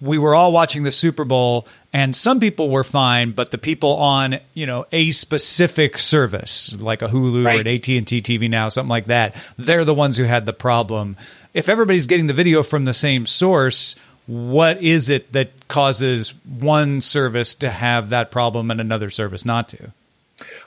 we 0.00 0.16
were 0.16 0.34
all 0.34 0.50
watching 0.52 0.82
the 0.82 0.92
Super 0.92 1.24
Bowl 1.24 1.66
and 1.92 2.14
some 2.14 2.40
people 2.40 2.70
were 2.70 2.84
fine, 2.84 3.32
but 3.32 3.50
the 3.50 3.58
people 3.58 3.94
on 3.94 4.38
you 4.54 4.66
know 4.66 4.86
a 4.92 5.10
specific 5.10 5.98
service 5.98 6.72
like 6.80 7.02
a 7.02 7.08
Hulu 7.08 7.44
right. 7.44 7.58
or 7.58 7.60
an 7.60 7.68
AT 7.68 7.88
and 7.88 8.06
T 8.06 8.20
TV 8.22 8.48
now, 8.48 8.68
something 8.68 8.88
like 8.88 9.06
that, 9.06 9.34
they're 9.58 9.84
the 9.84 9.94
ones 9.94 10.16
who 10.16 10.24
had 10.24 10.46
the 10.46 10.52
problem. 10.52 11.16
If 11.52 11.68
everybody's 11.68 12.06
getting 12.06 12.28
the 12.28 12.32
video 12.32 12.62
from 12.62 12.84
the 12.84 12.94
same 12.94 13.26
source, 13.26 13.96
what 14.30 14.80
is 14.80 15.10
it 15.10 15.32
that 15.32 15.50
causes 15.66 16.34
one 16.46 17.00
service 17.00 17.52
to 17.56 17.68
have 17.68 18.10
that 18.10 18.30
problem 18.30 18.70
and 18.70 18.80
another 18.80 19.10
service 19.10 19.44
not 19.44 19.68
to? 19.68 19.92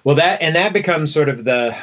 Well, 0.03 0.17
that 0.17 0.41
and 0.41 0.57
that 0.57 0.73
becomes 0.73 1.13
sort 1.13 1.29
of 1.29 1.45
the 1.45 1.73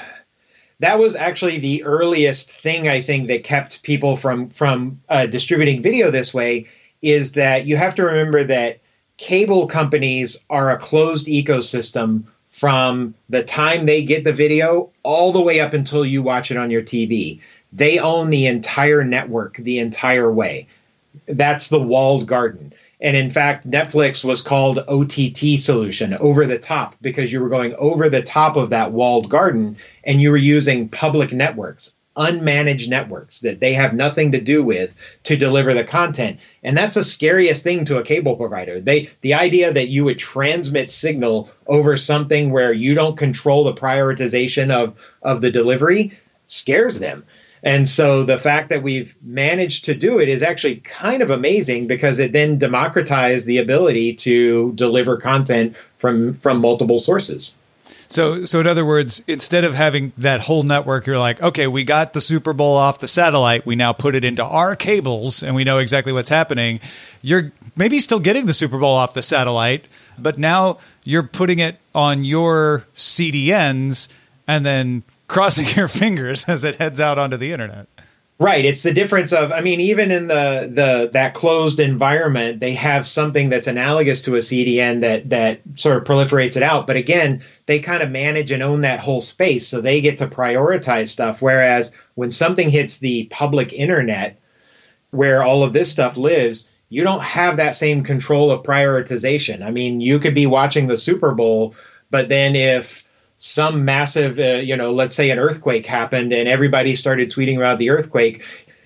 that 0.81 0.99
was 0.99 1.17
actually 1.17 1.59
the 1.59 1.85
earliest 1.85 2.51
thing 2.51 2.87
I 2.87 3.01
think 3.01 3.29
that 3.29 3.45
kept 3.45 3.83
people 3.83 4.19
from 4.19 4.51
from 4.51 5.01
uh, 5.09 5.25
distributing 5.25 5.81
video 5.81 6.11
this 6.11 6.35
way 6.35 6.67
is 7.01 7.33
that 7.33 7.65
you 7.65 7.79
have 7.79 7.95
to 7.95 8.05
remember 8.05 8.45
that 8.45 8.81
cable 9.17 9.67
companies 9.67 10.37
are 10.51 10.71
a 10.71 10.79
closed 10.79 11.29
ecosystem 11.29 12.25
from 12.51 13.15
the 13.31 13.43
time 13.43 13.87
they 13.87 14.05
get 14.05 14.25
the 14.25 14.35
video 14.35 14.91
all 15.03 15.33
the 15.33 15.41
way 15.41 15.61
up 15.61 15.73
until 15.73 16.05
you 16.05 16.23
watch 16.23 16.51
it 16.51 16.59
on 16.59 16.71
your 16.71 16.83
TV. 16.83 17.41
They 17.73 17.99
own 17.99 18.29
the 18.29 18.49
entire 18.49 19.03
network 19.03 19.57
the 19.57 19.79
entire 19.79 20.31
way 20.31 20.67
that's 21.27 21.69
the 21.69 21.81
walled 21.81 22.27
garden. 22.27 22.73
And 23.01 23.17
in 23.17 23.31
fact, 23.31 23.69
Netflix 23.69 24.25
was 24.25 24.43
called 24.43 24.79
OTT 24.87 25.59
solution, 25.59 26.15
over 26.15 26.47
the 26.47 26.59
top, 26.59 26.97
because 27.01 27.33
you 27.33 27.41
were 27.41 27.49
going 27.49 27.75
over 27.77 28.11
the 28.11 28.23
top 28.23 28.57
of 28.57 28.71
that 28.71 28.93
walled 28.93 29.31
garden 29.31 29.79
and 30.05 30.21
you 30.21 30.31
were 30.31 30.37
using 30.37 30.89
public 30.89 31.33
networks, 31.33 31.95
unmanaged 32.17 32.89
networks 32.89 33.41
that 33.41 33.59
they 33.59 33.73
have 33.73 33.95
nothing 33.95 34.33
to 34.33 34.41
do 34.41 34.63
with 34.63 34.93
to 35.25 35.37
deliver 35.37 35.73
the 35.73 35.85
content. 35.85 36.39
And 36.63 36.77
that's 36.77 36.97
the 36.97 37.05
scariest 37.05 37.63
thing 37.63 37.87
to 37.87 37.99
a 37.99 38.05
cable 38.05 38.37
provider. 38.37 38.81
They 38.81 39.09
the 39.23 39.35
idea 39.35 39.73
that 39.73 39.89
you 39.89 40.05
would 40.05 40.19
transmit 40.19 40.91
signal 40.91 41.51
over 41.67 41.97
something 41.97 42.51
where 42.51 42.73
you 42.73 42.95
don't 42.95 43.17
control 43.17 43.65
the 43.65 43.75
prioritization 43.75 44.71
of 44.71 44.95
of 45.23 45.41
the 45.41 45.51
delivery 45.51 46.19
scares 46.47 46.99
them. 46.99 47.25
And 47.63 47.89
so 47.89 48.25
the 48.25 48.39
fact 48.39 48.71
that 48.71 48.83
we've 48.83 49.15
managed 49.23 49.85
to 49.87 49.95
do 49.95 50.19
it 50.19 50.29
is 50.29 50.43
actually 50.43 50.77
kind 50.77 51.23
of 51.23 51.31
amazing 51.31 51.87
because 51.87 52.19
it 52.19 52.33
then 52.33 52.59
democratized 52.59 53.47
the 53.47 53.59
ability 53.59 54.15
to 54.15 54.73
deliver 54.75 55.19
content 55.19 55.77
from 55.99 56.35
from 56.39 56.61
multiple 56.61 57.01
sources. 57.01 57.57
So, 58.11 58.45
so 58.45 58.59
in 58.59 58.67
other 58.67 58.85
words, 58.85 59.23
instead 59.29 59.63
of 59.63 59.75
having 59.75 60.13
that 60.19 60.41
whole 60.41 60.65
network, 60.65 61.07
you're 61.07 61.19
like, 61.19 61.41
okay, 61.41 61.69
we 61.69 61.85
got 61.85 62.13
the 62.13 62.21
Super 62.21 62.53
Bowl 62.53 62.77
off 62.77 62.99
the 62.99 63.07
satellite. 63.07 63.65
We 63.65 63.77
now 63.77 63.93
put 63.93 64.17
it 64.17 64.25
into 64.25 64.45
our 64.45 64.75
cables, 64.75 65.45
and 65.45 65.55
we 65.55 65.63
know 65.63 65.79
exactly 65.79 66.13
what's 66.13 66.29
happening. 66.29 66.81
You're 67.23 67.53
maybe 67.77 68.01
still 68.01 68.19
getting 68.19 68.47
the 68.47 68.55
Super 68.55 68.79
Bowl 68.79 68.97
off 68.97 69.15
the 69.15 69.23
satellite, 69.23 69.85
but 70.19 70.39
now 70.39 70.79
you're 71.05 71.23
putting 71.23 71.61
it 71.61 71.79
on 71.95 72.25
your 72.25 72.85
CDNs, 72.97 74.09
and 74.49 74.67
then 74.67 75.05
crossing 75.31 75.67
your 75.77 75.89
fingers 75.89 76.45
as 76.49 76.65
it 76.65 76.75
heads 76.77 77.01
out 77.01 77.19
onto 77.19 77.37
the 77.37 77.53
internet. 77.53 77.87
Right. 78.41 78.65
It's 78.65 78.83
the 78.83 78.95
difference 78.95 79.35
of 79.35 79.53
I 79.53 79.61
mean, 79.61 79.81
even 79.81 80.11
in 80.11 80.29
the 80.29 80.71
the 80.73 81.11
that 81.13 81.35
closed 81.35 81.79
environment, 81.79 82.61
they 82.61 82.73
have 82.73 83.07
something 83.07 83.51
that's 83.51 83.67
analogous 83.67 84.23
to 84.23 84.37
a 84.37 84.39
CDN 84.39 85.03
that 85.03 85.29
that 85.29 85.61
sort 85.77 85.99
of 85.99 86.05
proliferates 86.05 86.57
it 86.57 86.63
out. 86.63 86.87
But 86.87 86.97
again, 86.97 87.43
they 87.67 87.81
kind 87.81 88.03
of 88.03 88.11
manage 88.11 88.51
and 88.51 88.63
own 88.63 88.81
that 88.81 89.01
whole 89.01 89.21
space, 89.21 89.69
so 89.69 89.83
they 89.83 90.01
get 90.01 90.17
to 90.17 90.27
prioritize 90.27 91.09
stuff. 91.09 91.43
Whereas 91.43 91.93
when 92.15 92.31
something 92.31 92.71
hits 92.71 92.99
the 92.99 93.25
public 93.25 93.75
internet, 93.75 94.41
where 95.11 95.43
all 95.43 95.63
of 95.63 95.75
this 95.75 95.93
stuff 95.93 96.17
lives, 96.17 96.67
you 96.89 97.05
don't 97.05 97.23
have 97.23 97.59
that 97.59 97.77
same 97.77 98.03
control 98.03 98.51
of 98.51 98.65
prioritization. 98.65 99.63
I 99.63 99.71
mean, 99.71 100.01
you 100.01 100.19
could 100.19 100.35
be 100.35 100.47
watching 100.47 100.87
the 100.87 100.97
Super 100.97 101.33
Bowl, 101.33 101.75
but 102.11 102.31
then 102.31 102.57
if 102.57 103.05
some 103.41 103.87
massive, 103.87 104.39
uh, 104.39 104.59
you 104.59 104.77
know, 104.77 104.93
let's 104.93 105.17
say 105.17 105.31
an 105.31 105.39
earthquake 105.39 105.87
happened 105.87 106.31
and 106.35 106.47
everybody 106.47 106.95
started 106.95 107.33
tweeting 107.33 107.57
about 107.57 107.79
the 107.79 107.89
earthquake, 107.89 108.43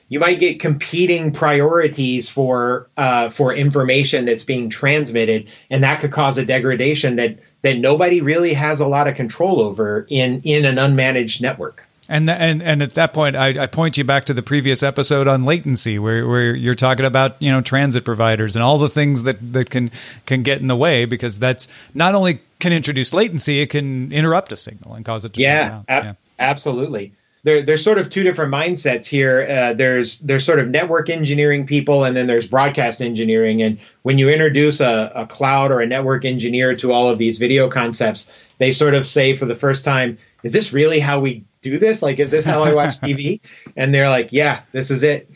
you 0.09 0.21
might 0.21 0.39
get 0.39 0.61
competing 0.61 1.33
priorities 1.33 2.29
for 2.29 2.89
uh, 2.97 3.31
for 3.31 3.53
information 3.53 4.25
that's 4.25 4.45
being 4.45 4.71
transmitted, 4.71 5.49
and 5.71 5.83
that 5.83 6.01
could 6.01 6.13
cause 6.13 6.39
a 6.39 6.45
degradation 6.45 7.17
that 7.17 7.37
that 7.63 7.79
nobody 7.79 8.21
really 8.21 8.55
has 8.55 8.79
a 8.79 8.87
lot 8.87 9.09
of 9.09 9.17
control 9.17 9.61
over 9.61 10.07
in 10.09 10.41
in 10.43 10.65
an 10.65 10.77
unmanaged 10.77 11.41
network. 11.41 11.85
And 12.09 12.29
and 12.29 12.63
and 12.63 12.83
at 12.83 12.95
that 12.95 13.15
point, 13.15 13.35
I, 13.35 13.63
I, 13.63 13.67
point 13.67 13.97
you 13.97 14.05
back 14.05 14.27
to 14.27 14.35
the 14.35 14.43
previous 14.43 14.83
episode 14.83 15.27
on 15.27 15.45
latency, 15.45 15.99
where 15.99 16.27
where 16.29 16.55
you're 16.55 16.75
talking 16.75 17.07
about 17.07 17.41
you 17.41 17.51
know 17.51 17.63
transit 17.63 18.05
providers 18.05 18.57
and 18.57 18.63
all 18.63 18.77
the 18.77 18.91
things 18.91 19.23
that 19.23 19.53
that 19.55 19.71
can 19.71 19.91
can 20.27 20.43
get 20.43 20.61
in 20.61 20.67
the 20.67 20.77
way 20.77 21.07
because 21.07 21.39
that's 21.39 21.67
not 21.95 22.15
only 22.15 22.41
can 22.59 22.75
introduce 22.75 23.15
latency, 23.15 23.61
it 23.61 23.71
can 23.71 24.13
interrupt 24.13 24.53
a 24.53 24.57
signal 24.57 24.95
and 24.95 25.05
cause 25.05 25.25
it 25.25 25.33
to 25.35 25.41
yeah, 25.41 25.83
ab- 25.89 26.05
yeah. 26.05 26.13
absolutely. 26.39 27.13
there, 27.45 27.63
there's 27.63 27.85
sort 27.85 27.99
of 27.99 28.11
two 28.11 28.23
different 28.23 28.53
mindsets 28.53 29.07
here. 29.07 29.47
Uh, 29.49 29.73
there's 29.75 30.21
there's 30.21 30.45
sort 30.45 30.59
of 30.59 30.69
network 30.69 31.11
engineering 31.11 31.67
people, 31.67 32.05
and 32.05 32.17
then 32.17 32.27
there's 32.27 32.47
broadcast 32.47 33.01
engineering. 33.01 33.63
And 33.63 33.79
when 34.03 34.19
you 34.19 34.31
introduce 34.31 34.81
a, 34.81 35.13
a 35.15 35.27
cloud 35.27 35.71
or 35.71 35.81
a 35.81 35.87
network 35.87 36.25
engineer 36.25 36.75
to 36.77 36.93
all 36.93 37.09
of 37.09 37.19
these 37.19 37.39
video 37.39 37.71
concepts, 37.71 38.31
they 38.59 38.73
sort 38.73 38.95
of 38.95 39.07
say 39.07 39.37
for 39.37 39.45
the 39.45 39.57
first 39.57 39.85
time, 39.85 40.19
"Is 40.45 40.53
this 40.53 40.73
really 40.73 41.01
how 41.01 41.19
we 41.19 41.45
do 41.63 41.79
this? 41.79 42.01
Like, 42.03 42.21
is 42.21 42.31
this 42.31 42.45
how 42.45 42.63
I 42.63 42.75
watch 42.75 43.01
TV?" 43.01 43.41
And 43.77 43.93
they're 43.93 44.09
like, 44.09 44.33
"Yeah, 44.33 44.61
this 44.71 44.93
is 44.93 45.03
it." 45.03 45.29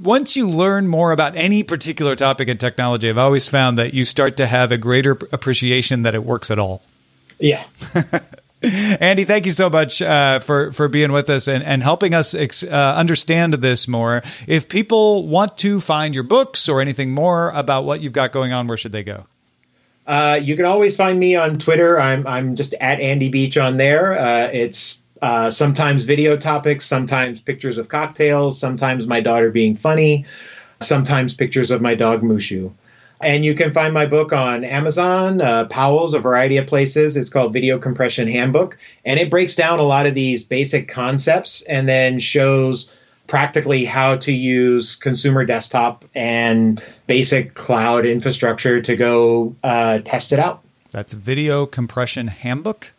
Once 0.00 0.36
you 0.36 0.48
learn 0.48 0.86
more 0.86 1.10
about 1.10 1.36
any 1.36 1.64
particular 1.64 2.14
topic 2.14 2.46
in 2.48 2.56
technology, 2.56 3.10
I've 3.10 3.18
always 3.18 3.48
found 3.48 3.76
that 3.78 3.92
you 3.92 4.04
start 4.04 4.36
to 4.36 4.46
have 4.46 4.70
a 4.70 4.78
greater 4.78 5.18
appreciation 5.32 6.04
that 6.04 6.14
it 6.14 6.24
works 6.24 6.50
at 6.52 6.58
all. 6.60 6.82
Yeah. 7.40 7.64
Andy, 8.62 9.24
thank 9.24 9.46
you 9.46 9.52
so 9.52 9.70
much 9.70 10.02
uh, 10.02 10.38
for 10.38 10.72
for 10.72 10.88
being 10.88 11.12
with 11.12 11.30
us 11.30 11.48
and, 11.48 11.64
and 11.64 11.82
helping 11.82 12.12
us 12.12 12.34
ex- 12.34 12.62
uh, 12.62 12.94
understand 12.96 13.54
this 13.54 13.88
more. 13.88 14.22
If 14.46 14.68
people 14.68 15.26
want 15.26 15.56
to 15.58 15.80
find 15.80 16.14
your 16.14 16.24
books 16.24 16.68
or 16.68 16.82
anything 16.82 17.10
more 17.10 17.50
about 17.50 17.84
what 17.84 18.02
you've 18.02 18.12
got 18.12 18.32
going 18.32 18.52
on, 18.52 18.66
where 18.66 18.76
should 18.76 18.92
they 18.92 19.02
go? 19.02 19.26
Uh, 20.06 20.38
you 20.42 20.56
can 20.56 20.64
always 20.64 20.96
find 20.96 21.18
me 21.18 21.36
on 21.36 21.58
Twitter. 21.58 22.00
I'm 22.00 22.26
I'm 22.26 22.56
just 22.56 22.74
at 22.74 23.00
Andy 23.00 23.28
Beach 23.28 23.56
on 23.56 23.76
there. 23.76 24.18
Uh, 24.18 24.48
it's 24.52 24.98
uh, 25.22 25.50
sometimes 25.50 26.04
video 26.04 26.36
topics, 26.36 26.86
sometimes 26.86 27.40
pictures 27.40 27.78
of 27.78 27.88
cocktails, 27.88 28.58
sometimes 28.58 29.06
my 29.06 29.20
daughter 29.20 29.50
being 29.50 29.76
funny, 29.76 30.24
sometimes 30.80 31.34
pictures 31.34 31.70
of 31.70 31.82
my 31.82 31.94
dog 31.94 32.22
Mushu. 32.22 32.72
And 33.20 33.44
you 33.44 33.54
can 33.54 33.70
find 33.72 33.92
my 33.92 34.06
book 34.06 34.32
on 34.32 34.64
Amazon, 34.64 35.42
uh, 35.42 35.66
Powell's, 35.66 36.14
a 36.14 36.18
variety 36.18 36.56
of 36.56 36.66
places. 36.66 37.18
It's 37.18 37.28
called 37.28 37.52
Video 37.52 37.78
Compression 37.78 38.26
Handbook. 38.26 38.78
And 39.04 39.20
it 39.20 39.28
breaks 39.28 39.54
down 39.54 39.78
a 39.78 39.82
lot 39.82 40.06
of 40.06 40.14
these 40.14 40.42
basic 40.42 40.88
concepts 40.88 41.60
and 41.62 41.86
then 41.86 42.18
shows 42.18 42.94
practically 43.30 43.84
how 43.84 44.16
to 44.16 44.32
use 44.32 44.96
consumer 44.96 45.44
desktop 45.44 46.04
and 46.16 46.82
basic 47.06 47.54
cloud 47.54 48.04
infrastructure 48.04 48.82
to 48.82 48.96
go 48.96 49.54
uh, 49.62 50.00
test 50.00 50.32
it 50.32 50.40
out. 50.40 50.64
That's 50.90 51.12
Video 51.12 51.64
Compression 51.64 52.26
Handbook? 52.26 52.92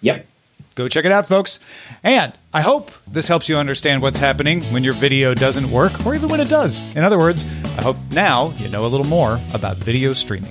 Yep. 0.00 0.26
Go 0.74 0.88
check 0.88 1.04
it 1.04 1.12
out, 1.12 1.28
folks. 1.28 1.60
And 2.02 2.32
I 2.54 2.62
hope 2.62 2.92
this 3.06 3.28
helps 3.28 3.50
you 3.50 3.56
understand 3.56 4.00
what's 4.00 4.18
happening 4.18 4.62
when 4.72 4.82
your 4.82 4.94
video 4.94 5.34
doesn't 5.34 5.70
work, 5.70 6.06
or 6.06 6.14
even 6.14 6.30
when 6.30 6.40
it 6.40 6.48
does. 6.48 6.80
In 6.96 7.04
other 7.04 7.18
words, 7.18 7.44
I 7.76 7.82
hope 7.82 7.98
now 8.10 8.52
you 8.52 8.68
know 8.68 8.86
a 8.86 8.88
little 8.88 9.06
more 9.06 9.38
about 9.52 9.76
video 9.76 10.14
streaming. 10.14 10.50